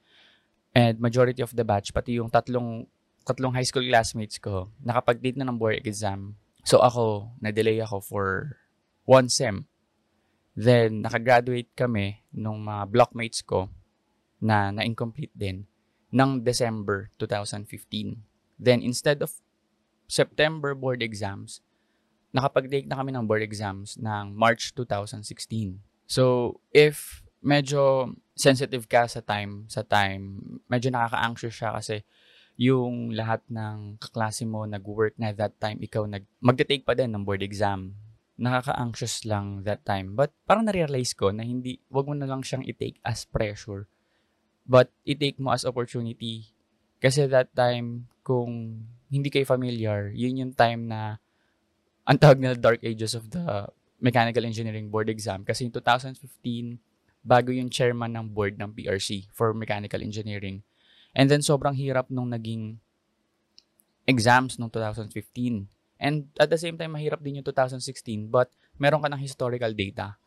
And 0.73 1.01
majority 1.01 1.41
of 1.41 1.55
the 1.55 1.65
batch, 1.65 1.89
pati 1.93 2.21
yung 2.21 2.29
tatlong, 2.29 2.85
tatlong 3.25 3.53
high 3.53 3.65
school 3.65 3.85
classmates 3.85 4.37
ko, 4.37 4.69
nakapag-date 4.85 5.37
na 5.37 5.49
ng 5.49 5.57
board 5.57 5.81
exam. 5.81 6.37
So 6.61 6.79
ako, 6.79 7.33
na-delay 7.41 7.81
ako 7.81 8.01
for 8.05 8.25
one 9.09 9.29
sem. 9.29 9.65
Then, 10.53 11.01
nakagraduate 11.01 11.71
kami 11.73 12.21
nung 12.35 12.61
mga 12.67 12.91
blockmates 12.91 13.41
ko 13.41 13.71
na 14.43 14.69
na-incomplete 14.75 15.33
din 15.33 15.65
ng 16.11 16.43
December 16.43 17.09
2015. 17.17 18.19
Then, 18.59 18.83
instead 18.83 19.23
of 19.23 19.39
September 20.09 20.75
board 20.75 20.99
exams, 20.99 21.61
nakapag-take 22.35 22.85
na 22.85 22.99
kami 22.99 23.15
ng 23.15 23.25
board 23.25 23.41
exams 23.41 23.95
ng 23.97 24.35
March 24.35 24.75
2016. 24.75 25.79
So, 26.09 26.57
if 26.73 27.23
medyo 27.39 28.11
sensitive 28.35 28.87
ka 28.87 29.07
sa 29.07 29.19
time, 29.23 29.67
sa 29.67 29.83
time, 29.83 30.39
medyo 30.67 30.91
nakaka-anxious 30.91 31.55
siya 31.55 31.71
kasi 31.75 32.03
yung 32.59 33.15
lahat 33.15 33.39
ng 33.47 33.95
kaklase 34.03 34.43
mo 34.43 34.67
nag-work 34.67 35.15
na 35.15 35.31
that 35.31 35.55
time, 35.63 35.79
ikaw 35.79 36.03
nag 36.03 36.27
magte-take 36.43 36.83
pa 36.83 36.91
din 36.91 37.11
ng 37.15 37.23
board 37.23 37.39
exam. 37.39 37.95
Nakaka-anxious 38.39 39.23
lang 39.23 39.63
that 39.63 39.83
time. 39.87 40.15
But 40.15 40.35
parang 40.43 40.67
na-realize 40.67 41.15
ko 41.15 41.31
na 41.31 41.43
hindi, 41.43 41.79
wag 41.87 42.07
mo 42.07 42.15
na 42.15 42.27
lang 42.27 42.43
siyang 42.43 42.67
i-take 42.67 42.99
as 43.03 43.23
pressure. 43.23 43.87
But 44.67 44.91
i-take 45.07 45.39
mo 45.39 45.55
as 45.55 45.63
opportunity. 45.63 46.51
Kasi 46.99 47.31
that 47.31 47.51
time, 47.55 48.11
kung 48.27 48.83
hindi 49.07 49.31
kayo 49.31 49.47
familiar, 49.47 50.11
yun 50.11 50.39
yung 50.39 50.53
time 50.55 50.91
na 50.91 51.23
ang 52.03 52.19
tawag 52.19 52.43
na 52.43 52.55
dark 52.59 52.83
ages 52.83 53.15
of 53.15 53.31
the 53.31 53.71
mechanical 54.03 54.43
engineering 54.43 54.91
board 54.91 55.07
exam. 55.07 55.47
Kasi 55.47 55.67
in 55.67 55.71
2015, 55.71 56.88
bago 57.29 57.53
yung 57.53 57.69
chairman 57.69 58.17
ng 58.17 58.33
board 58.33 58.57
ng 58.57 58.73
PRC 58.73 59.29
for 59.29 59.53
mechanical 59.53 60.01
engineering. 60.01 60.65
And 61.13 61.29
then 61.29 61.45
sobrang 61.45 61.77
hirap 61.77 62.09
nung 62.09 62.33
naging 62.33 62.81
exams 64.09 64.57
nung 64.57 64.73
2015. 64.73 65.13
And 66.01 66.33
at 66.41 66.49
the 66.49 66.57
same 66.57 66.73
time, 66.73 66.97
mahirap 66.97 67.21
din 67.21 67.37
yung 67.37 67.45
2016 67.45 68.33
but 68.33 68.49
meron 68.81 69.05
ka 69.05 69.13
ng 69.13 69.21
historical 69.21 69.69
data. 69.77 70.17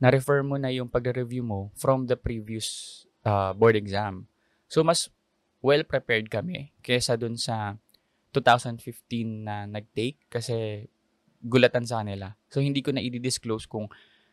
Na-refer 0.00 0.40
mo 0.40 0.56
na 0.56 0.72
yung 0.72 0.88
pag-review 0.88 1.44
mo 1.44 1.68
from 1.76 2.08
the 2.08 2.16
previous 2.16 3.04
uh, 3.28 3.52
board 3.52 3.76
exam. 3.76 4.24
So, 4.72 4.80
mas 4.80 5.12
well-prepared 5.60 6.32
kami 6.32 6.72
kesa 6.80 7.20
dun 7.20 7.36
sa 7.36 7.76
2015 8.32 8.80
na 9.44 9.68
nag-take 9.68 10.18
kasi 10.32 10.88
gulatan 11.44 11.84
sa 11.84 12.00
kanila. 12.00 12.34
So, 12.48 12.64
hindi 12.64 12.80
ko 12.80 12.90
na 12.90 13.04
i-disclose 13.04 13.68
kung 13.68 13.92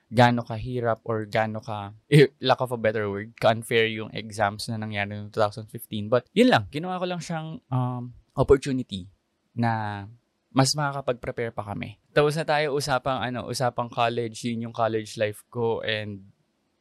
gaano 0.09 0.41
kahirap 0.41 1.05
or 1.05 1.29
gaano 1.29 1.61
ka, 1.61 1.93
eh, 2.09 2.33
lack 2.41 2.59
of 2.65 2.73
a 2.73 2.81
better 2.81 3.05
word, 3.09 3.37
ka-unfair 3.37 3.85
yung 3.93 4.09
exams 4.09 4.65
na 4.67 4.81
nangyari 4.81 5.13
noong 5.13 5.29
2015. 5.31 6.09
But, 6.09 6.25
yun 6.33 6.49
lang. 6.49 6.65
Ginawa 6.73 6.97
ko 6.97 7.05
lang 7.05 7.21
siyang 7.21 7.61
um, 7.69 8.13
opportunity 8.33 9.05
na 9.53 10.05
mas 10.49 10.73
makakapag-prepare 10.73 11.53
pa 11.53 11.61
kami. 11.61 12.01
Tapos 12.09 12.33
na 12.33 12.45
tayo 12.45 12.73
usapang 12.73 13.21
ano, 13.21 13.45
usapang 13.45 13.87
college, 13.87 14.49
yun 14.49 14.69
yung 14.69 14.75
college 14.75 15.13
life 15.21 15.45
ko 15.53 15.85
and 15.85 16.25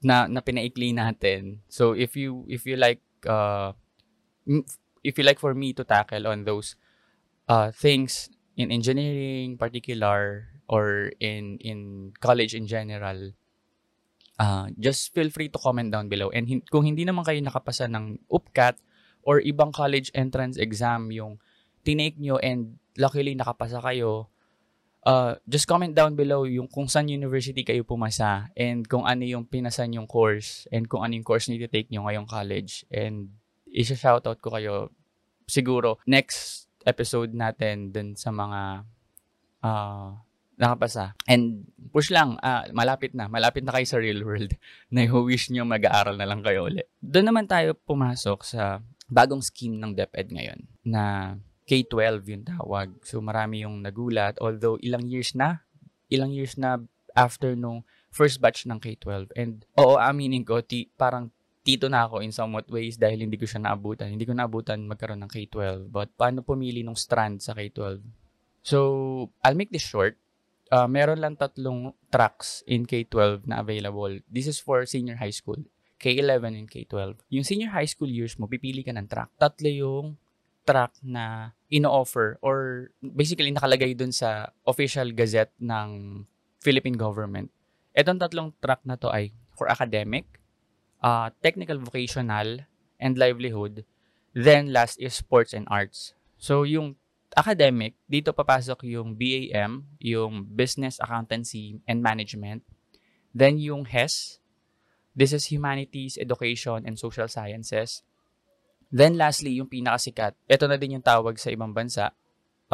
na 0.00 0.24
na 0.24 0.40
pinaikli 0.40 0.96
natin. 0.96 1.60
So 1.68 1.92
if 1.92 2.16
you 2.16 2.48
if 2.48 2.64
you 2.64 2.80
like 2.80 3.04
uh 3.28 3.76
if 5.04 5.20
you 5.20 5.24
like 5.26 5.36
for 5.42 5.52
me 5.52 5.76
to 5.76 5.84
tackle 5.84 6.24
on 6.24 6.48
those 6.48 6.80
uh 7.44 7.68
things 7.74 8.32
in 8.56 8.72
engineering 8.72 9.60
particular 9.60 10.48
or 10.68 11.10
in 11.18 11.56
in 11.64 12.12
college 12.20 12.52
in 12.52 12.68
general, 12.68 13.32
uh, 14.38 14.68
just 14.78 15.10
feel 15.16 15.32
free 15.32 15.48
to 15.48 15.58
comment 15.58 15.90
down 15.90 16.06
below. 16.06 16.30
And 16.30 16.46
hin- 16.46 16.64
kung 16.68 16.84
hindi 16.84 17.08
naman 17.08 17.24
kayo 17.24 17.40
nakapasa 17.40 17.88
ng 17.90 18.28
UPCAT 18.28 18.76
or 19.24 19.40
ibang 19.42 19.74
college 19.74 20.12
entrance 20.14 20.60
exam 20.60 21.10
yung 21.10 21.40
tinake 21.82 22.20
nyo 22.20 22.36
and 22.38 22.76
luckily 23.00 23.32
nakapasa 23.32 23.80
kayo, 23.80 24.28
uh, 25.08 25.40
just 25.48 25.64
comment 25.64 25.96
down 25.96 26.12
below 26.12 26.44
yung 26.44 26.68
kung 26.68 26.86
saan 26.86 27.08
university 27.08 27.64
kayo 27.64 27.82
pumasa 27.82 28.52
and 28.52 28.84
kung 28.86 29.08
ano 29.08 29.24
yung 29.24 29.48
pinasan 29.48 29.96
yung 29.96 30.06
course 30.06 30.68
and 30.68 30.86
kung 30.86 31.00
ano 31.00 31.16
yung 31.16 31.26
course 31.26 31.48
na 31.48 31.56
take 31.64 31.88
nyo 31.88 32.04
ngayong 32.06 32.28
college. 32.28 32.84
And 32.92 33.32
isa-shoutout 33.68 34.40
ko 34.44 34.52
kayo 34.52 34.92
siguro 35.48 35.96
next 36.04 36.68
episode 36.84 37.32
natin 37.32 37.92
dun 37.92 38.16
sa 38.16 38.28
mga 38.32 38.84
uh, 39.64 40.12
nakapasa. 40.58 41.14
And 41.24 41.70
push 41.94 42.10
lang, 42.10 42.36
uh, 42.42 42.66
malapit 42.74 43.14
na. 43.14 43.30
Malapit 43.30 43.62
na 43.62 43.72
kayo 43.72 43.86
sa 43.86 44.02
real 44.02 44.26
world 44.26 44.52
na 44.92 45.06
wish 45.06 45.48
nyo 45.54 45.62
mag-aaral 45.64 46.18
na 46.18 46.26
lang 46.26 46.42
kayo 46.42 46.66
ulit. 46.66 46.90
Doon 46.98 47.30
naman 47.30 47.46
tayo 47.46 47.78
pumasok 47.78 48.44
sa 48.44 48.82
bagong 49.08 49.40
scheme 49.40 49.78
ng 49.78 49.96
DepEd 49.96 50.34
ngayon 50.34 50.60
na 50.84 51.34
K-12 51.64 52.26
yung 52.28 52.44
tawag. 52.44 52.88
So 53.06 53.22
marami 53.22 53.62
yung 53.62 53.80
nagulat. 53.80 54.36
Although 54.42 54.76
ilang 54.82 55.06
years 55.06 55.32
na, 55.32 55.64
ilang 56.10 56.34
years 56.34 56.58
na 56.58 56.82
after 57.14 57.54
nung 57.54 57.86
first 58.10 58.42
batch 58.42 58.66
ng 58.66 58.82
K-12. 58.82 59.32
And 59.38 59.62
oo, 59.78 59.96
aminin 59.96 60.42
ko, 60.42 60.60
ti, 60.64 60.88
parang 60.96 61.30
tito 61.62 61.92
na 61.92 62.08
ako 62.08 62.24
in 62.24 62.32
somewhat 62.32 62.64
ways 62.72 62.96
dahil 62.96 63.20
hindi 63.20 63.36
ko 63.36 63.44
siya 63.44 63.60
naabutan. 63.60 64.08
Hindi 64.08 64.24
ko 64.24 64.32
naabutan 64.32 64.88
magkaroon 64.88 65.20
ng 65.20 65.32
K-12. 65.32 65.92
But 65.92 66.16
paano 66.16 66.40
pumili 66.40 66.80
ng 66.80 66.96
strand 66.96 67.44
sa 67.44 67.52
K-12? 67.52 68.00
So, 68.64 68.78
I'll 69.44 69.56
make 69.56 69.72
this 69.72 69.84
short. 69.84 70.16
Uh, 70.68 70.84
meron 70.84 71.20
lang 71.20 71.34
tatlong 71.34 71.96
tracks 72.12 72.60
in 72.68 72.84
K-12 72.84 73.48
na 73.48 73.64
available. 73.64 74.20
This 74.28 74.48
is 74.48 74.60
for 74.60 74.84
senior 74.84 75.16
high 75.16 75.32
school. 75.32 75.58
K-11 75.98 76.54
and 76.54 76.68
K-12. 76.70 77.18
Yung 77.32 77.46
senior 77.46 77.72
high 77.72 77.88
school 77.88 78.08
years 78.08 78.38
mo, 78.38 78.46
pipili 78.46 78.84
ka 78.86 78.92
ng 78.94 79.08
track. 79.08 79.32
Tatlo 79.40 79.66
yung 79.66 80.06
track 80.68 80.92
na 81.00 81.56
ino-offer 81.72 82.36
or 82.44 82.88
basically 83.00 83.48
nakalagay 83.48 83.96
dun 83.96 84.12
sa 84.12 84.52
official 84.68 85.10
gazette 85.16 85.56
ng 85.56 86.22
Philippine 86.60 87.00
government. 87.00 87.48
Etong 87.96 88.20
tatlong 88.20 88.52
track 88.60 88.84
na 88.84 89.00
to 89.00 89.08
ay 89.08 89.32
for 89.56 89.66
academic, 89.72 90.38
uh, 91.02 91.32
technical 91.40 91.80
vocational, 91.80 92.62
and 93.00 93.16
livelihood. 93.16 93.82
Then 94.36 94.70
last 94.70 95.00
is 95.00 95.16
sports 95.16 95.56
and 95.56 95.66
arts. 95.72 96.14
So 96.36 96.62
yung 96.62 97.00
academic, 97.38 97.94
dito 98.10 98.34
papasok 98.34 98.82
yung 98.90 99.14
BAM, 99.14 99.86
yung 100.02 100.42
Business 100.50 100.98
Accountancy 100.98 101.78
and 101.86 102.02
Management. 102.02 102.66
Then 103.30 103.62
yung 103.62 103.86
HES, 103.86 104.42
this 105.14 105.30
is 105.30 105.46
Humanities, 105.54 106.18
Education, 106.18 106.82
and 106.82 106.98
Social 106.98 107.30
Sciences. 107.30 108.02
Then 108.90 109.14
lastly, 109.14 109.54
yung 109.62 109.70
pinakasikat, 109.70 110.34
ito 110.50 110.64
na 110.66 110.74
din 110.74 110.98
yung 110.98 111.06
tawag 111.06 111.38
sa 111.38 111.54
ibang 111.54 111.70
bansa, 111.70 112.10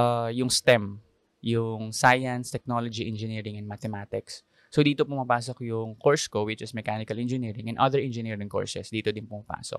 uh, 0.01 0.33
yung 0.33 0.49
STEM, 0.49 1.05
yung 1.45 1.93
Science, 1.93 2.49
Technology, 2.49 3.05
Engineering, 3.05 3.61
and 3.61 3.69
Mathematics. 3.69 4.41
So 4.73 4.83
dito 4.83 5.07
pumapasok 5.07 5.63
yung 5.71 5.95
course 5.95 6.27
ko 6.27 6.49
which 6.49 6.65
is 6.65 6.75
Mechanical 6.75 7.15
Engineering 7.15 7.71
and 7.71 7.79
other 7.79 8.03
engineering 8.03 8.51
courses. 8.51 8.91
Dito 8.91 9.15
din 9.15 9.29
pumapasok. 9.29 9.79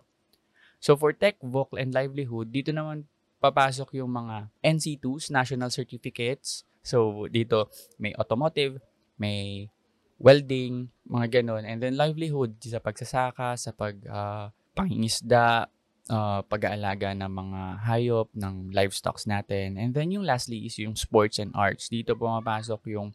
So 0.80 0.96
for 0.96 1.12
Tech, 1.12 1.36
Vocal, 1.44 1.82
and 1.82 1.92
Livelihood, 1.92 2.54
dito 2.54 2.72
naman 2.72 3.04
papasok 3.52 4.02
yung 4.02 4.10
mga 4.10 4.50
NC2s, 4.66 5.30
National 5.30 5.70
Certificates. 5.70 6.66
So 6.82 7.30
dito 7.30 7.70
may 8.02 8.14
automotive, 8.18 8.82
may 9.22 9.70
welding, 10.18 10.90
mga 11.06 11.42
ganon. 11.42 11.64
And 11.68 11.84
then 11.84 12.00
livelihood 12.00 12.58
sa 12.64 12.80
pagsasaka, 12.80 13.60
sa 13.60 13.72
pag 13.76 13.96
uh, 14.08 14.48
pangingisda, 14.76 15.68
uh, 16.10 16.42
pag-aalaga 16.46 17.12
ng 17.16 17.32
mga 17.32 17.62
hayop, 17.84 18.28
ng 18.36 18.72
livestock 18.72 19.20
natin. 19.28 19.76
And 19.80 19.92
then 19.92 20.12
yung 20.12 20.26
lastly 20.28 20.66
is 20.66 20.78
yung 20.80 20.96
sports 20.96 21.40
and 21.40 21.52
arts. 21.56 21.92
Dito 21.92 22.16
pumapasok 22.16 22.82
yung, 22.96 23.12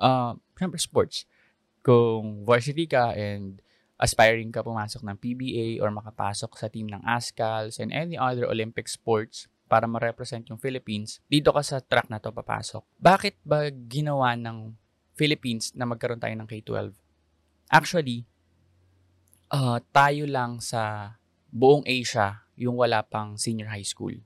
uh, 0.00 0.34
syempre 0.56 0.80
sports. 0.80 1.28
Kung 1.84 2.44
varsity 2.44 2.84
ka 2.84 3.16
and 3.16 3.60
aspiring 3.98 4.54
ka 4.54 4.62
pumasok 4.62 5.02
ng 5.02 5.16
PBA 5.18 5.66
or 5.82 5.90
makapasok 5.90 6.54
sa 6.54 6.70
team 6.70 6.86
ng 6.86 7.02
ASCALs 7.02 7.82
and 7.82 7.90
any 7.90 8.14
other 8.14 8.46
Olympic 8.46 8.86
sports 8.86 9.50
para 9.68 9.84
ma-represent 9.84 10.48
yung 10.48 10.56
Philippines, 10.56 11.20
dito 11.28 11.52
ka 11.52 11.60
sa 11.60 11.84
track 11.84 12.08
na 12.08 12.18
to 12.18 12.32
papasok. 12.32 12.82
Bakit 12.96 13.44
ba 13.44 13.68
ginawa 13.68 14.32
ng 14.34 14.72
Philippines 15.12 15.76
na 15.76 15.84
magkaroon 15.84 16.18
tayo 16.18 16.32
ng 16.32 16.48
K-12? 16.48 16.96
Actually, 17.68 18.24
uh, 19.52 19.78
tayo 19.92 20.24
lang 20.24 20.64
sa 20.64 21.14
buong 21.52 21.84
Asia 21.84 22.48
yung 22.56 22.80
wala 22.80 23.04
pang 23.04 23.36
senior 23.36 23.68
high 23.68 23.86
school. 23.86 24.16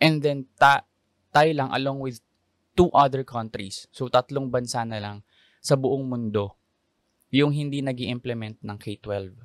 And 0.00 0.20
then 0.20 0.48
ta 0.56 0.84
tayo 1.32 1.52
lang 1.52 1.70
along 1.72 2.00
with 2.00 2.20
two 2.76 2.88
other 2.92 3.24
countries. 3.24 3.88
So 3.92 4.08
tatlong 4.08 4.48
bansa 4.48 4.84
na 4.84 5.00
lang 5.00 5.16
sa 5.60 5.76
buong 5.76 6.08
mundo 6.08 6.56
yung 7.30 7.54
hindi 7.54 7.78
nag 7.80 7.98
implement 8.00 8.58
ng 8.58 8.78
K-12. 8.78 9.36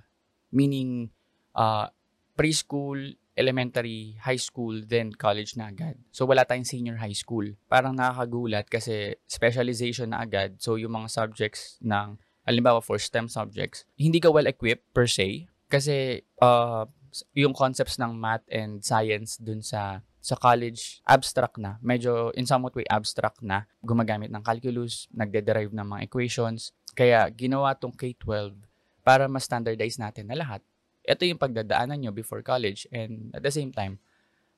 Meaning 0.55 1.13
uh, 1.53 1.91
preschool, 2.33 3.13
elementary, 3.35 4.15
high 4.23 4.39
school, 4.39 4.79
then 4.87 5.11
college 5.11 5.59
na 5.59 5.69
agad. 5.69 5.99
So 6.11 6.23
wala 6.23 6.47
tayong 6.47 6.67
senior 6.67 6.97
high 6.97 7.15
school. 7.15 7.45
Parang 7.67 7.95
nakakagulat 7.95 8.71
kasi 8.71 9.19
specialization 9.27 10.15
na 10.15 10.23
agad. 10.23 10.57
So 10.63 10.79
yung 10.79 10.95
mga 10.95 11.11
subjects 11.11 11.75
ng 11.83 12.15
halimbawa 12.47 12.79
for 12.79 12.95
STEM 12.95 13.27
subjects, 13.27 13.83
hindi 13.99 14.23
ka 14.23 14.31
well 14.31 14.47
equipped 14.47 14.87
per 14.95 15.05
se 15.05 15.51
kasi 15.67 16.23
uh, 16.39 16.87
yung 17.35 17.55
concepts 17.55 17.99
ng 17.99 18.15
math 18.15 18.43
and 18.51 18.83
science 18.83 19.39
dun 19.39 19.59
sa 19.59 20.03
sa 20.25 20.33
college, 20.33 21.05
abstract 21.05 21.61
na. 21.61 21.77
Medyo 21.85 22.33
in 22.33 22.49
somewhat 22.49 22.73
way 22.73 22.87
abstract 22.89 23.45
na. 23.45 23.69
Gumagamit 23.85 24.33
ng 24.33 24.41
calculus, 24.41 25.05
nagde-derive 25.13 25.69
ng 25.69 25.85
mga 25.85 26.01
equations. 26.09 26.73
Kaya 26.97 27.29
ginawa 27.29 27.77
tong 27.77 27.93
K-12 27.93 28.57
para 29.05 29.29
ma-standardize 29.29 30.01
natin 30.01 30.33
na 30.33 30.41
lahat. 30.41 30.65
Ito 31.05 31.23
yung 31.25 31.41
pagdadaanan 31.41 32.01
nyo 32.01 32.11
before 32.11 32.41
college 32.41 32.89
and 32.89 33.31
at 33.37 33.45
the 33.45 33.53
same 33.53 33.69
time, 33.69 34.01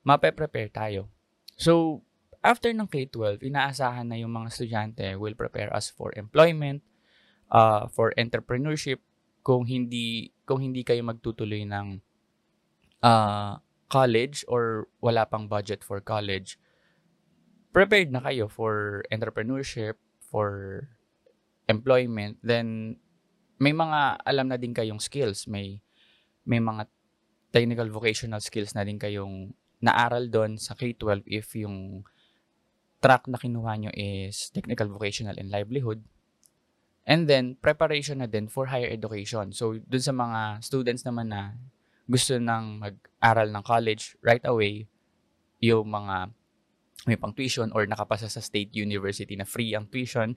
mape-prepare 0.08 0.72
tayo. 0.72 1.12
So, 1.60 2.04
after 2.40 2.72
ng 2.72 2.88
K-12, 2.88 3.44
inaasahan 3.44 4.08
na 4.08 4.16
yung 4.16 4.32
mga 4.32 4.48
estudyante 4.56 5.06
will 5.20 5.36
prepare 5.36 5.68
us 5.76 5.92
for 5.92 6.16
employment, 6.16 6.80
uh, 7.52 7.92
for 7.92 8.16
entrepreneurship, 8.16 9.04
kung 9.48 9.64
hindi 9.64 10.36
kung 10.44 10.60
hindi 10.60 10.84
kayo 10.84 11.04
magtutuloy 11.08 11.64
ng 11.64 12.04
uh, 13.00 13.56
college 13.88 14.44
or 14.52 14.92
wala 15.00 15.24
pang 15.24 15.48
budget 15.48 15.84
for 15.84 16.04
college, 16.04 16.60
prepared 17.72 18.12
na 18.12 18.20
kayo 18.20 18.52
for 18.52 19.04
entrepreneurship, 19.08 19.96
for 20.20 20.84
employment, 21.72 22.36
then 22.44 23.00
may 23.56 23.72
mga 23.72 24.20
alam 24.28 24.52
na 24.52 24.60
din 24.60 24.76
kayong 24.76 25.00
skills, 25.00 25.48
may 25.48 25.80
may 26.48 26.64
mga 26.64 26.88
technical 27.52 27.92
vocational 27.92 28.40
skills 28.40 28.72
na 28.72 28.88
din 28.88 28.96
kayong 28.96 29.52
naaral 29.84 30.32
doon 30.32 30.56
sa 30.58 30.74
K-12 30.74 31.28
if 31.28 31.54
yung 31.60 32.02
track 32.98 33.30
na 33.30 33.38
kinuha 33.38 33.78
nyo 33.78 33.92
is 33.94 34.50
technical 34.50 34.90
vocational 34.90 35.38
and 35.38 35.54
livelihood. 35.54 36.02
And 37.08 37.30
then, 37.30 37.56
preparation 37.56 38.20
na 38.20 38.28
din 38.28 38.52
for 38.52 38.68
higher 38.68 38.90
education. 38.90 39.56
So, 39.56 39.80
dun 39.80 40.04
sa 40.04 40.12
mga 40.12 40.66
students 40.66 41.08
naman 41.08 41.32
na 41.32 41.56
gusto 42.04 42.36
nang 42.36 42.84
mag-aral 42.84 43.48
ng 43.48 43.64
college 43.64 44.20
right 44.20 44.44
away, 44.44 44.92
yung 45.64 45.88
mga 45.88 46.32
may 47.08 47.16
pang 47.16 47.32
tuition 47.32 47.72
or 47.72 47.88
nakapasa 47.88 48.28
sa 48.28 48.44
state 48.44 48.76
university 48.76 49.40
na 49.40 49.48
free 49.48 49.72
ang 49.72 49.88
tuition, 49.88 50.36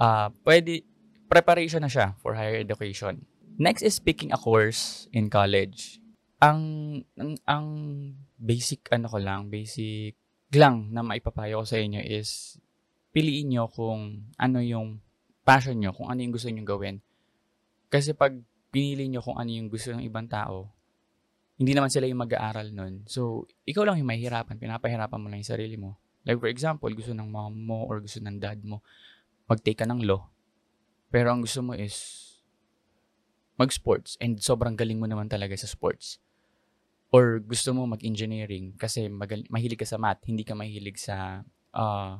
uh, 0.00 0.32
pwede, 0.46 0.80
preparation 1.28 1.84
na 1.84 1.92
siya 1.92 2.16
for 2.24 2.32
higher 2.32 2.56
education. 2.56 3.20
Next 3.60 3.84
is 3.84 4.00
picking 4.00 4.32
a 4.32 4.40
course 4.40 5.04
in 5.12 5.28
college. 5.28 6.00
Ang, 6.40 6.60
ang, 7.20 7.36
ang 7.44 7.66
basic 8.40 8.88
ano 8.88 9.04
ko 9.04 9.20
lang, 9.20 9.52
basic 9.52 10.16
lang 10.56 10.88
na 10.88 11.04
maipapayo 11.04 11.60
ko 11.60 11.64
sa 11.68 11.76
inyo 11.76 12.00
is 12.00 12.56
piliin 13.12 13.52
nyo 13.52 13.68
kung 13.68 14.32
ano 14.40 14.64
yung 14.64 15.04
passion 15.44 15.76
nyo, 15.76 15.92
kung 15.92 16.08
ano 16.08 16.24
yung 16.24 16.32
gusto 16.32 16.48
nyo 16.48 16.64
gawin. 16.64 17.04
Kasi 17.92 18.16
pag 18.16 18.32
pinili 18.72 19.12
nyo 19.12 19.20
kung 19.20 19.36
ano 19.36 19.52
yung 19.52 19.68
gusto 19.68 19.92
ng 19.92 20.08
ibang 20.08 20.24
tao, 20.24 20.72
hindi 21.60 21.76
naman 21.76 21.92
sila 21.92 22.08
yung 22.08 22.24
mag-aaral 22.24 22.72
nun. 22.72 23.04
So, 23.04 23.44
ikaw 23.68 23.84
lang 23.84 24.00
yung 24.00 24.08
mahihirapan. 24.08 24.56
Pinapahirapan 24.56 25.20
mo 25.20 25.28
lang 25.28 25.44
yung 25.44 25.52
sarili 25.52 25.76
mo. 25.76 26.00
Like 26.24 26.40
for 26.40 26.48
example, 26.48 26.88
gusto 26.96 27.12
ng 27.12 27.28
mom 27.28 27.52
mo 27.52 27.84
or 27.84 28.00
gusto 28.00 28.24
ng 28.24 28.40
dad 28.40 28.64
mo, 28.64 28.80
mag-take 29.44 29.84
ka 29.84 29.84
ng 29.84 30.00
law. 30.08 30.24
Pero 31.12 31.28
ang 31.28 31.44
gusto 31.44 31.60
mo 31.60 31.76
is 31.76 32.29
mag-sports 33.60 34.16
and 34.24 34.40
sobrang 34.40 34.72
galing 34.72 34.96
mo 34.96 35.04
naman 35.04 35.28
talaga 35.28 35.52
sa 35.52 35.68
sports. 35.68 36.16
Or 37.12 37.44
gusto 37.44 37.76
mo 37.76 37.84
mag-engineering 37.84 38.72
kasi 38.80 39.12
magal- 39.12 39.44
mahilig 39.52 39.76
ka 39.76 39.84
sa 39.84 40.00
math, 40.00 40.24
hindi 40.24 40.48
ka 40.48 40.56
mahilig 40.56 40.96
sa 40.96 41.44
uh, 41.76 42.16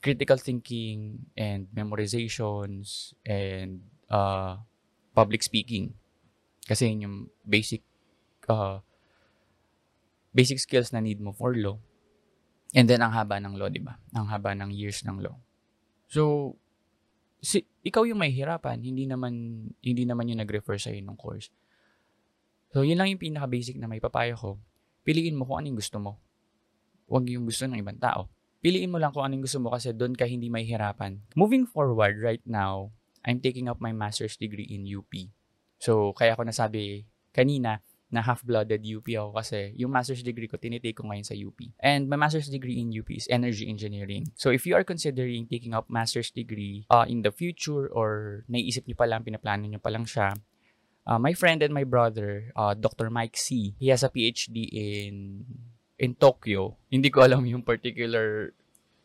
critical 0.00 0.40
thinking 0.40 1.28
and 1.36 1.68
memorizations 1.76 3.12
and 3.28 3.84
uh, 4.08 4.56
public 5.12 5.44
speaking. 5.44 5.92
Kasi 6.64 6.88
yun 6.88 7.04
yung 7.04 7.16
basic 7.44 7.84
uh, 8.48 8.80
basic 10.32 10.62
skills 10.62 10.94
na 10.94 11.02
need 11.02 11.18
mo 11.18 11.34
for 11.34 11.52
law. 11.52 11.76
And 12.76 12.86
then 12.86 13.02
ang 13.02 13.16
haba 13.16 13.42
ng 13.42 13.58
law, 13.58 13.66
'di 13.66 13.82
ba? 13.82 13.98
Ang 14.14 14.28
haba 14.30 14.54
ng 14.54 14.70
years 14.70 15.02
ng 15.02 15.18
law. 15.24 15.36
So 16.06 16.54
si 17.38 17.64
ikaw 17.86 18.04
yung 18.04 18.18
may 18.18 18.34
hirapan, 18.34 18.82
hindi 18.82 19.06
naman 19.06 19.66
hindi 19.82 20.04
naman 20.04 20.28
yung 20.30 20.40
nag-refer 20.42 20.78
sa 20.78 20.90
ng 20.90 21.18
course. 21.18 21.50
So 22.74 22.84
yun 22.84 23.00
lang 23.00 23.14
yung 23.14 23.22
pinaka 23.22 23.48
basic 23.48 23.80
na 23.80 23.88
may 23.88 24.02
papayo 24.02 24.36
ko. 24.36 24.50
Piliin 25.06 25.38
mo 25.38 25.48
kung 25.48 25.64
anong 25.64 25.80
gusto 25.80 25.96
mo. 25.96 26.20
Huwag 27.08 27.24
yung 27.32 27.48
gusto 27.48 27.64
ng 27.64 27.80
ibang 27.80 27.96
tao 27.96 28.28
piliin 28.58 28.90
mo 28.90 28.98
lang 28.98 29.14
kung 29.14 29.22
anong 29.26 29.46
gusto 29.46 29.58
mo 29.62 29.70
kasi 29.70 29.94
doon 29.94 30.14
ka 30.14 30.26
hindi 30.26 30.50
may 30.50 30.66
hirapan. 30.66 31.22
Moving 31.38 31.66
forward, 31.66 32.18
right 32.18 32.42
now, 32.44 32.90
I'm 33.22 33.38
taking 33.38 33.70
up 33.70 33.78
my 33.78 33.94
master's 33.94 34.38
degree 34.38 34.66
in 34.66 34.86
UP. 34.86 35.10
So, 35.78 36.14
kaya 36.14 36.34
ako 36.34 36.46
nasabi 36.46 37.06
kanina 37.30 37.78
na 38.08 38.24
half-blooded 38.24 38.80
UP 38.80 39.04
ako 39.04 39.36
kasi 39.36 39.76
yung 39.76 39.92
master's 39.92 40.24
degree 40.24 40.48
ko, 40.48 40.56
tinitake 40.56 40.96
ko 40.96 41.04
ngayon 41.04 41.26
sa 41.28 41.36
UP. 41.36 41.60
And 41.80 42.08
my 42.08 42.16
master's 42.16 42.48
degree 42.48 42.80
in 42.80 42.88
UP 42.88 43.08
is 43.12 43.28
energy 43.28 43.68
engineering. 43.68 44.32
So, 44.32 44.48
if 44.48 44.64
you 44.64 44.72
are 44.76 44.84
considering 44.84 45.44
taking 45.44 45.76
up 45.76 45.92
master's 45.92 46.32
degree 46.32 46.88
uh, 46.88 47.04
in 47.04 47.20
the 47.20 47.32
future 47.32 47.92
or 47.92 48.42
naisip 48.48 48.88
niyo 48.88 48.96
pa 48.96 49.04
lang, 49.04 49.28
pinaplano 49.28 49.68
niyo 49.68 49.80
pa 49.80 49.92
lang 49.92 50.08
siya, 50.08 50.32
uh, 51.04 51.20
my 51.20 51.36
friend 51.36 51.60
and 51.60 51.72
my 51.72 51.84
brother, 51.84 52.52
uh, 52.56 52.72
Dr. 52.72 53.12
Mike 53.12 53.36
C, 53.36 53.76
he 53.76 53.88
has 53.92 54.04
a 54.04 54.12
PhD 54.12 54.68
in 54.72 55.44
in 55.98 56.14
Tokyo. 56.14 56.80
Hindi 56.88 57.12
ko 57.12 57.26
alam 57.26 57.44
yung 57.44 57.64
particular 57.66 58.54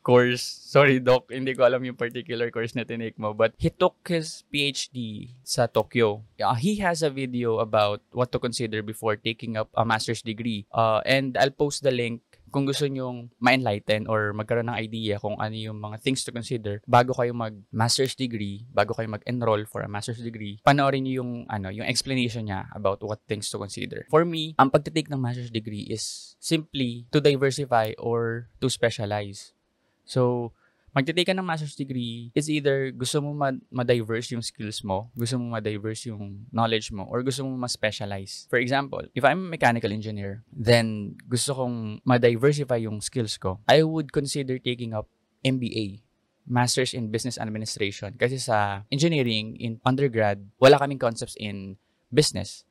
course. 0.03 0.43
Sorry, 0.73 0.99
Doc. 0.99 1.31
Hindi 1.31 1.55
ko 1.55 1.63
alam 1.63 1.81
yung 1.87 1.97
particular 1.97 2.51
course 2.51 2.75
na 2.75 2.83
tinake 2.83 3.17
mo. 3.17 3.31
But 3.31 3.55
he 3.57 3.71
took 3.71 3.95
his 4.05 4.43
PhD 4.51 5.31
sa 5.47 5.65
Tokyo. 5.65 6.27
Uh, 6.37 6.59
he 6.59 6.77
has 6.83 7.01
a 7.01 7.09
video 7.09 7.63
about 7.63 8.03
what 8.11 8.29
to 8.35 8.39
consider 8.43 8.83
before 8.83 9.15
taking 9.15 9.55
up 9.55 9.71
a 9.73 9.87
master's 9.87 10.21
degree. 10.21 10.67
Uh, 10.69 10.99
and 11.07 11.39
I'll 11.39 11.55
post 11.55 11.81
the 11.81 11.95
link 11.95 12.21
kung 12.53 12.69
gusto 12.69 12.85
nyong 12.85 13.33
ma-enlighten 13.41 14.05
or 14.05 14.29
magkaroon 14.37 14.69
ng 14.69 14.77
idea 14.77 15.17
kung 15.17 15.33
ano 15.41 15.57
yung 15.57 15.81
mga 15.81 15.97
things 16.05 16.21
to 16.21 16.29
consider 16.29 16.85
bago 16.85 17.09
kayo 17.17 17.33
mag-master's 17.33 18.13
degree, 18.13 18.61
bago 18.69 18.93
kayo 18.93 19.09
mag-enroll 19.09 19.65
for 19.65 19.81
a 19.81 19.89
master's 19.89 20.21
degree, 20.21 20.61
panoorin 20.61 21.01
niyo 21.01 21.25
yung, 21.25 21.49
ano, 21.49 21.73
yung 21.73 21.89
explanation 21.89 22.45
niya 22.45 22.69
about 22.77 23.01
what 23.01 23.25
things 23.25 23.49
to 23.49 23.57
consider. 23.57 24.05
For 24.13 24.21
me, 24.21 24.53
ang 24.61 24.69
pagtitake 24.69 25.09
ng 25.09 25.17
master's 25.17 25.49
degree 25.49 25.89
is 25.89 26.37
simply 26.37 27.09
to 27.09 27.17
diversify 27.17 27.97
or 27.97 28.53
to 28.61 28.69
specialize. 28.69 29.57
So, 30.03 30.51
magte-take 30.93 31.33
ka 31.33 31.33
ng 31.33 31.43
master's 31.43 31.73
degree, 31.73 32.29
it's 32.37 32.47
either 32.47 32.93
gusto 32.93 33.17
mo 33.17 33.33
ma-diverse 33.73 34.29
yung 34.37 34.45
skills 34.45 34.85
mo, 34.85 35.09
gusto 35.17 35.41
mo 35.41 35.57
ma-diverse 35.57 36.13
yung 36.13 36.45
knowledge 36.53 36.93
mo, 36.93 37.09
or 37.09 37.25
gusto 37.25 37.41
mo 37.41 37.57
ma-specialize. 37.57 38.45
For 38.45 38.61
example, 38.61 39.01
if 39.17 39.25
I'm 39.25 39.49
a 39.49 39.51
mechanical 39.57 39.89
engineer, 39.89 40.45
then 40.53 41.17
gusto 41.25 41.57
kong 41.57 42.05
ma-diversify 42.05 42.85
yung 42.85 43.01
skills 43.01 43.41
ko, 43.41 43.57
I 43.65 43.81
would 43.81 44.13
consider 44.13 44.61
taking 44.61 44.93
up 44.93 45.09
MBA, 45.41 46.05
Masters 46.45 46.93
in 46.93 47.09
Business 47.09 47.41
Administration. 47.41 48.13
Kasi 48.13 48.37
sa 48.37 48.85
engineering, 48.93 49.57
in 49.57 49.81
undergrad, 49.81 50.45
wala 50.61 50.77
kaming 50.77 51.01
concepts 51.01 51.35
in 51.41 51.81
business. 52.13 52.69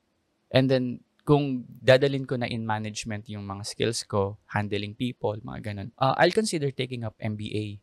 And 0.53 0.71
then, 0.71 1.03
kung 1.23 1.63
dadalin 1.69 2.27
ko 2.27 2.35
na 2.35 2.51
in 2.51 2.67
management 2.67 3.31
yung 3.31 3.47
mga 3.47 3.63
skills 3.63 4.03
ko, 4.03 4.39
handling 4.51 4.95
people, 4.95 5.39
mga 5.39 5.73
ganun, 5.73 5.89
uh, 5.99 6.15
I'll 6.19 6.35
consider 6.35 6.75
taking 6.75 7.07
up 7.07 7.15
MBA 7.23 7.79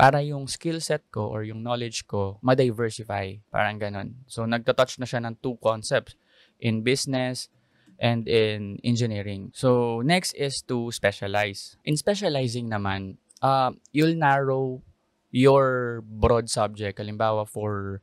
para 0.00 0.24
yung 0.24 0.48
skill 0.48 0.80
set 0.80 1.04
ko 1.12 1.28
or 1.28 1.44
yung 1.44 1.60
knowledge 1.60 2.08
ko 2.08 2.40
ma-diversify. 2.40 3.36
Parang 3.52 3.76
ganun. 3.76 4.24
So, 4.24 4.48
nagtatouch 4.48 4.96
na 4.96 5.04
siya 5.04 5.20
ng 5.20 5.36
two 5.44 5.60
concepts 5.60 6.16
in 6.56 6.80
business 6.80 7.52
and 8.00 8.24
in 8.24 8.80
engineering. 8.80 9.52
So, 9.52 10.00
next 10.00 10.32
is 10.40 10.64
to 10.72 10.88
specialize. 10.88 11.76
In 11.84 12.00
specializing 12.00 12.72
naman, 12.72 13.20
uh, 13.44 13.76
you'll 13.92 14.16
narrow 14.16 14.80
your 15.28 16.00
broad 16.00 16.48
subject. 16.48 16.96
Halimbawa, 16.96 17.44
for 17.44 18.00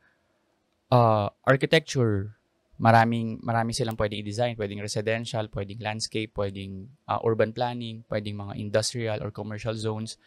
uh, 0.93 1.33
architecture, 1.49 2.37
maraming 2.77 3.41
marami 3.41 3.73
silang 3.73 3.97
pwedeng 3.97 4.21
i-design, 4.21 4.53
pwedeng 4.53 4.81
residential, 4.81 5.49
pwedeng 5.49 5.81
landscape, 5.81 6.29
pwedeng 6.37 6.93
uh, 7.09 7.19
urban 7.25 7.53
planning, 7.53 8.05
pwedeng 8.09 8.37
mga 8.37 8.53
industrial 8.57 9.17
or 9.21 9.33
commercial 9.33 9.73
zones. 9.73 10.21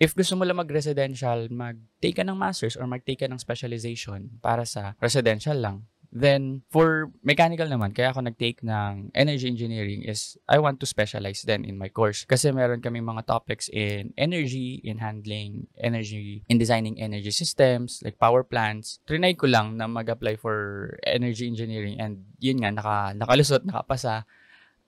If 0.00 0.16
gusto 0.16 0.32
mo 0.32 0.48
lang 0.48 0.56
mag-residential, 0.56 1.52
mag-take 1.52 2.16
ka 2.16 2.24
ng 2.24 2.32
master's 2.32 2.80
or 2.80 2.88
mag-take 2.88 3.20
ka 3.20 3.28
ng 3.28 3.36
specialization 3.36 4.40
para 4.40 4.64
sa 4.64 4.96
residential 4.96 5.60
lang. 5.60 5.84
Then, 6.10 6.66
for 6.74 7.14
mechanical 7.22 7.70
naman, 7.70 7.94
kaya 7.94 8.10
ako 8.10 8.26
nag-take 8.26 8.66
ng 8.66 9.14
energy 9.14 9.46
engineering 9.46 10.02
is 10.02 10.34
I 10.50 10.58
want 10.58 10.82
to 10.82 10.86
specialize 10.86 11.46
then 11.46 11.62
in 11.62 11.78
my 11.78 11.86
course. 11.86 12.26
Kasi 12.26 12.50
meron 12.50 12.82
kaming 12.82 13.06
mga 13.06 13.30
topics 13.30 13.70
in 13.70 14.10
energy, 14.18 14.82
in 14.82 14.98
handling 14.98 15.70
energy, 15.78 16.42
in 16.50 16.58
designing 16.58 16.98
energy 16.98 17.30
systems, 17.30 18.02
like 18.02 18.18
power 18.18 18.42
plants. 18.42 18.98
Trinay 19.06 19.38
ko 19.38 19.46
lang 19.46 19.78
na 19.78 19.86
mag-apply 19.86 20.34
for 20.34 20.98
energy 21.06 21.46
engineering 21.46 22.02
and 22.02 22.26
yun 22.42 22.58
nga, 22.58 22.74
naka, 22.74 23.14
nakalusot, 23.14 23.62
nakapasa. 23.62 24.26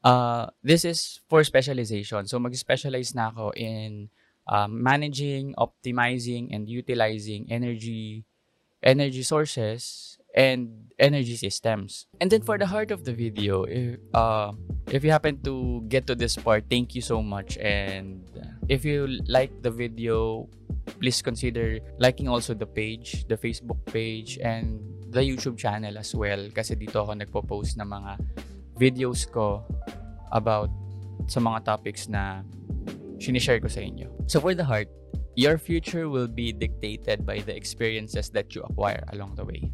Uh, 0.03 0.51
this 0.67 0.83
is 0.83 1.23
for 1.31 1.47
specialization. 1.47 2.27
So, 2.27 2.43
mag-specialize 2.43 3.15
na 3.15 3.31
ako 3.31 3.55
in 3.55 4.11
um, 4.51 4.83
managing, 4.83 5.55
optimizing, 5.55 6.51
and 6.51 6.67
utilizing 6.67 7.47
energy 7.47 8.27
energy 8.83 9.23
sources 9.23 10.19
and 10.35 10.69
energy 10.99 11.37
systems. 11.37 12.07
And 12.21 12.31
then 12.31 12.43
for 12.43 12.59
the 12.59 12.67
heart 12.67 12.91
of 12.91 13.05
the 13.05 13.13
video, 13.13 13.65
if, 13.65 13.99
uh, 14.15 14.53
if 14.91 15.05
you 15.05 15.11
happen 15.11 15.43
to 15.43 15.85
get 15.89 16.07
to 16.07 16.15
this 16.15 16.37
part, 16.37 16.65
thank 16.71 16.95
you 16.95 17.03
so 17.03 17.23
much. 17.23 17.59
And 17.59 18.23
if 18.69 18.85
you 18.85 19.07
like 19.27 19.51
the 19.63 19.71
video, 19.71 20.49
please 21.01 21.23
consider 21.23 21.81
liking 21.99 22.29
also 22.29 22.55
the 22.55 22.67
page, 22.67 23.27
the 23.29 23.37
Facebook 23.37 23.85
page, 23.87 24.39
and 24.39 24.81
the 25.11 25.21
YouTube 25.21 25.59
channel 25.59 25.99
as 25.99 26.15
well. 26.15 26.49
Kasi 26.55 26.75
dito 26.75 27.03
ako 27.03 27.15
nagpo-post 27.19 27.77
ng 27.79 27.89
mga 27.89 28.13
videos 28.79 29.29
ko 29.29 29.63
about 30.33 30.71
sa 31.29 31.41
mga 31.41 31.65
topics 31.65 32.09
na 32.09 32.43
sinishare 33.21 33.61
ko 33.61 33.69
sa 33.69 33.81
inyo. 33.81 34.11
So 34.27 34.41
for 34.41 34.55
the 34.55 34.65
heart, 34.65 34.89
your 35.35 35.57
future 35.57 36.09
will 36.09 36.29
be 36.29 36.53
dictated 36.53 37.25
by 37.25 37.41
the 37.41 37.55
experiences 37.55 38.31
that 38.31 38.55
you 38.55 38.63
acquire 38.63 39.05
along 39.13 39.37
the 39.37 39.45
way. 39.45 39.71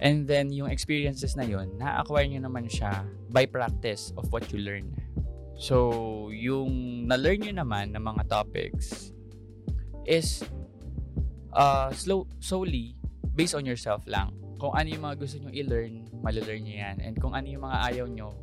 And 0.00 0.28
then, 0.28 0.52
yung 0.52 0.68
experiences 0.68 1.36
na 1.36 1.48
yun, 1.48 1.72
na-acquire 1.80 2.28
nyo 2.28 2.44
naman 2.44 2.68
siya 2.68 3.04
by 3.32 3.48
practice 3.48 4.12
of 4.20 4.28
what 4.28 4.44
you 4.52 4.60
learn. 4.60 4.92
So, 5.56 6.28
yung 6.36 7.04
na-learn 7.08 7.48
nyo 7.48 7.54
naman 7.64 7.96
ng 7.96 8.04
mga 8.04 8.28
topics 8.28 9.12
is 10.04 10.44
uh, 11.56 11.88
slow, 11.96 12.28
solely 12.44 12.92
based 13.32 13.56
on 13.56 13.64
yourself 13.64 14.04
lang. 14.04 14.36
Kung 14.60 14.76
ano 14.76 14.88
yung 14.88 15.04
mga 15.04 15.16
gusto 15.16 15.36
nyo 15.40 15.48
i-learn, 15.52 16.08
malalearn 16.20 16.64
nyo 16.64 16.76
yan. 16.76 16.96
And 17.00 17.14
kung 17.16 17.32
ano 17.32 17.48
yung 17.48 17.64
mga 17.64 17.78
ayaw 17.92 18.06
nyo, 18.08 18.36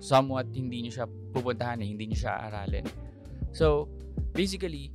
somewhat 0.00 0.48
hindi 0.52 0.84
nyo 0.84 0.92
siya 0.92 1.06
pupuntahan 1.36 1.80
eh, 1.84 1.88
hindi 1.88 2.08
nyo 2.08 2.18
siya 2.20 2.48
aralin. 2.48 2.84
So, 3.52 3.92
basically, 4.32 4.92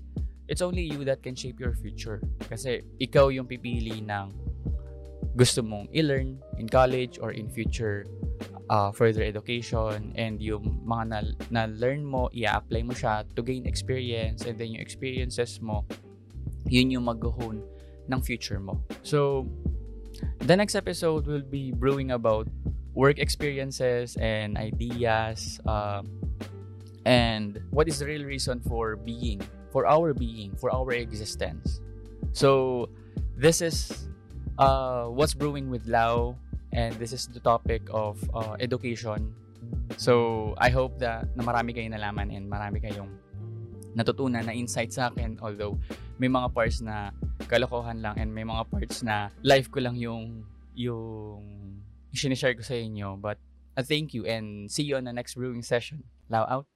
it's 0.50 0.62
only 0.62 0.86
you 0.86 1.06
that 1.06 1.22
can 1.22 1.38
shape 1.38 1.62
your 1.62 1.74
future. 1.78 2.22
Kasi 2.50 2.82
ikaw 3.02 3.30
yung 3.30 3.46
pipili 3.46 4.02
ng 4.02 4.34
gusto 5.36 5.60
mong 5.60 5.92
i-learn 5.92 6.40
in 6.58 6.68
college 6.68 7.20
or 7.20 7.36
in 7.36 7.52
future 7.52 8.08
uh, 8.70 8.92
further 8.92 9.22
education 9.22 10.16
and 10.16 10.42
yung 10.42 10.80
mga 10.88 11.04
na, 11.12 11.20
na-learn 11.52 12.04
mo, 12.04 12.32
i-apply 12.32 12.82
mo 12.84 12.96
siya 12.96 13.28
to 13.36 13.44
gain 13.44 13.68
experience 13.68 14.48
and 14.48 14.58
then 14.58 14.72
yung 14.72 14.82
experiences 14.82 15.60
mo, 15.62 15.84
yun 16.72 16.90
yung 16.90 17.06
mag-hone 17.06 17.62
ng 18.08 18.20
future 18.24 18.60
mo. 18.60 18.80
So, 19.04 19.48
the 20.48 20.56
next 20.56 20.76
episode 20.76 21.28
will 21.28 21.44
be 21.44 21.76
brewing 21.76 22.12
about 22.12 22.48
work 22.96 23.20
experiences 23.20 24.16
and 24.16 24.58
ideas 24.58 25.60
um, 25.68 26.08
and 27.04 27.60
what 27.70 27.88
is 27.92 28.00
the 28.00 28.08
real 28.08 28.24
reason 28.24 28.64
for 28.64 28.96
being, 28.96 29.44
for 29.70 29.86
our 29.86 30.14
being, 30.14 30.56
for 30.56 30.72
our 30.72 30.96
existence. 30.96 31.82
So, 32.32 32.88
this 33.36 33.62
is 33.62 34.08
uh, 34.58 35.06
what's 35.06 35.34
brewing 35.34 35.70
with 35.70 35.88
Lao, 35.88 36.36
and 36.74 36.96
this 36.96 37.14
is 37.14 37.28
the 37.28 37.40
topic 37.40 37.82
of 37.92 38.20
uh, 38.34 38.56
education. 38.60 39.34
So, 39.98 40.54
I 40.58 40.70
hope 40.70 41.00
that 41.00 41.32
na 41.36 41.44
marami 41.44 41.74
kayong 41.74 41.94
nalaman 41.96 42.30
and 42.34 42.46
marami 42.50 42.84
kayong 42.84 43.10
natutunan 43.96 44.44
na 44.44 44.52
insight 44.52 44.92
sa 44.92 45.08
akin 45.08 45.40
although 45.40 45.80
may 46.20 46.28
mga 46.28 46.52
parts 46.52 46.84
na 46.84 47.16
kalokohan 47.48 48.04
lang 48.04 48.20
and 48.20 48.28
may 48.28 48.44
mga 48.44 48.68
parts 48.68 49.00
na 49.08 49.32
life 49.40 49.72
ko 49.72 49.80
lang 49.80 49.96
yung 49.96 50.44
yung 50.76 51.72
sinishare 52.12 52.60
ko 52.60 52.64
sa 52.64 52.76
inyo 52.76 53.16
but 53.16 53.40
uh, 53.80 53.84
thank 53.84 54.12
you 54.12 54.28
and 54.28 54.68
see 54.68 54.84
you 54.84 55.00
on 55.00 55.08
the 55.08 55.16
next 55.16 55.40
brewing 55.40 55.64
session. 55.64 56.04
Lao 56.28 56.44
out. 56.44 56.68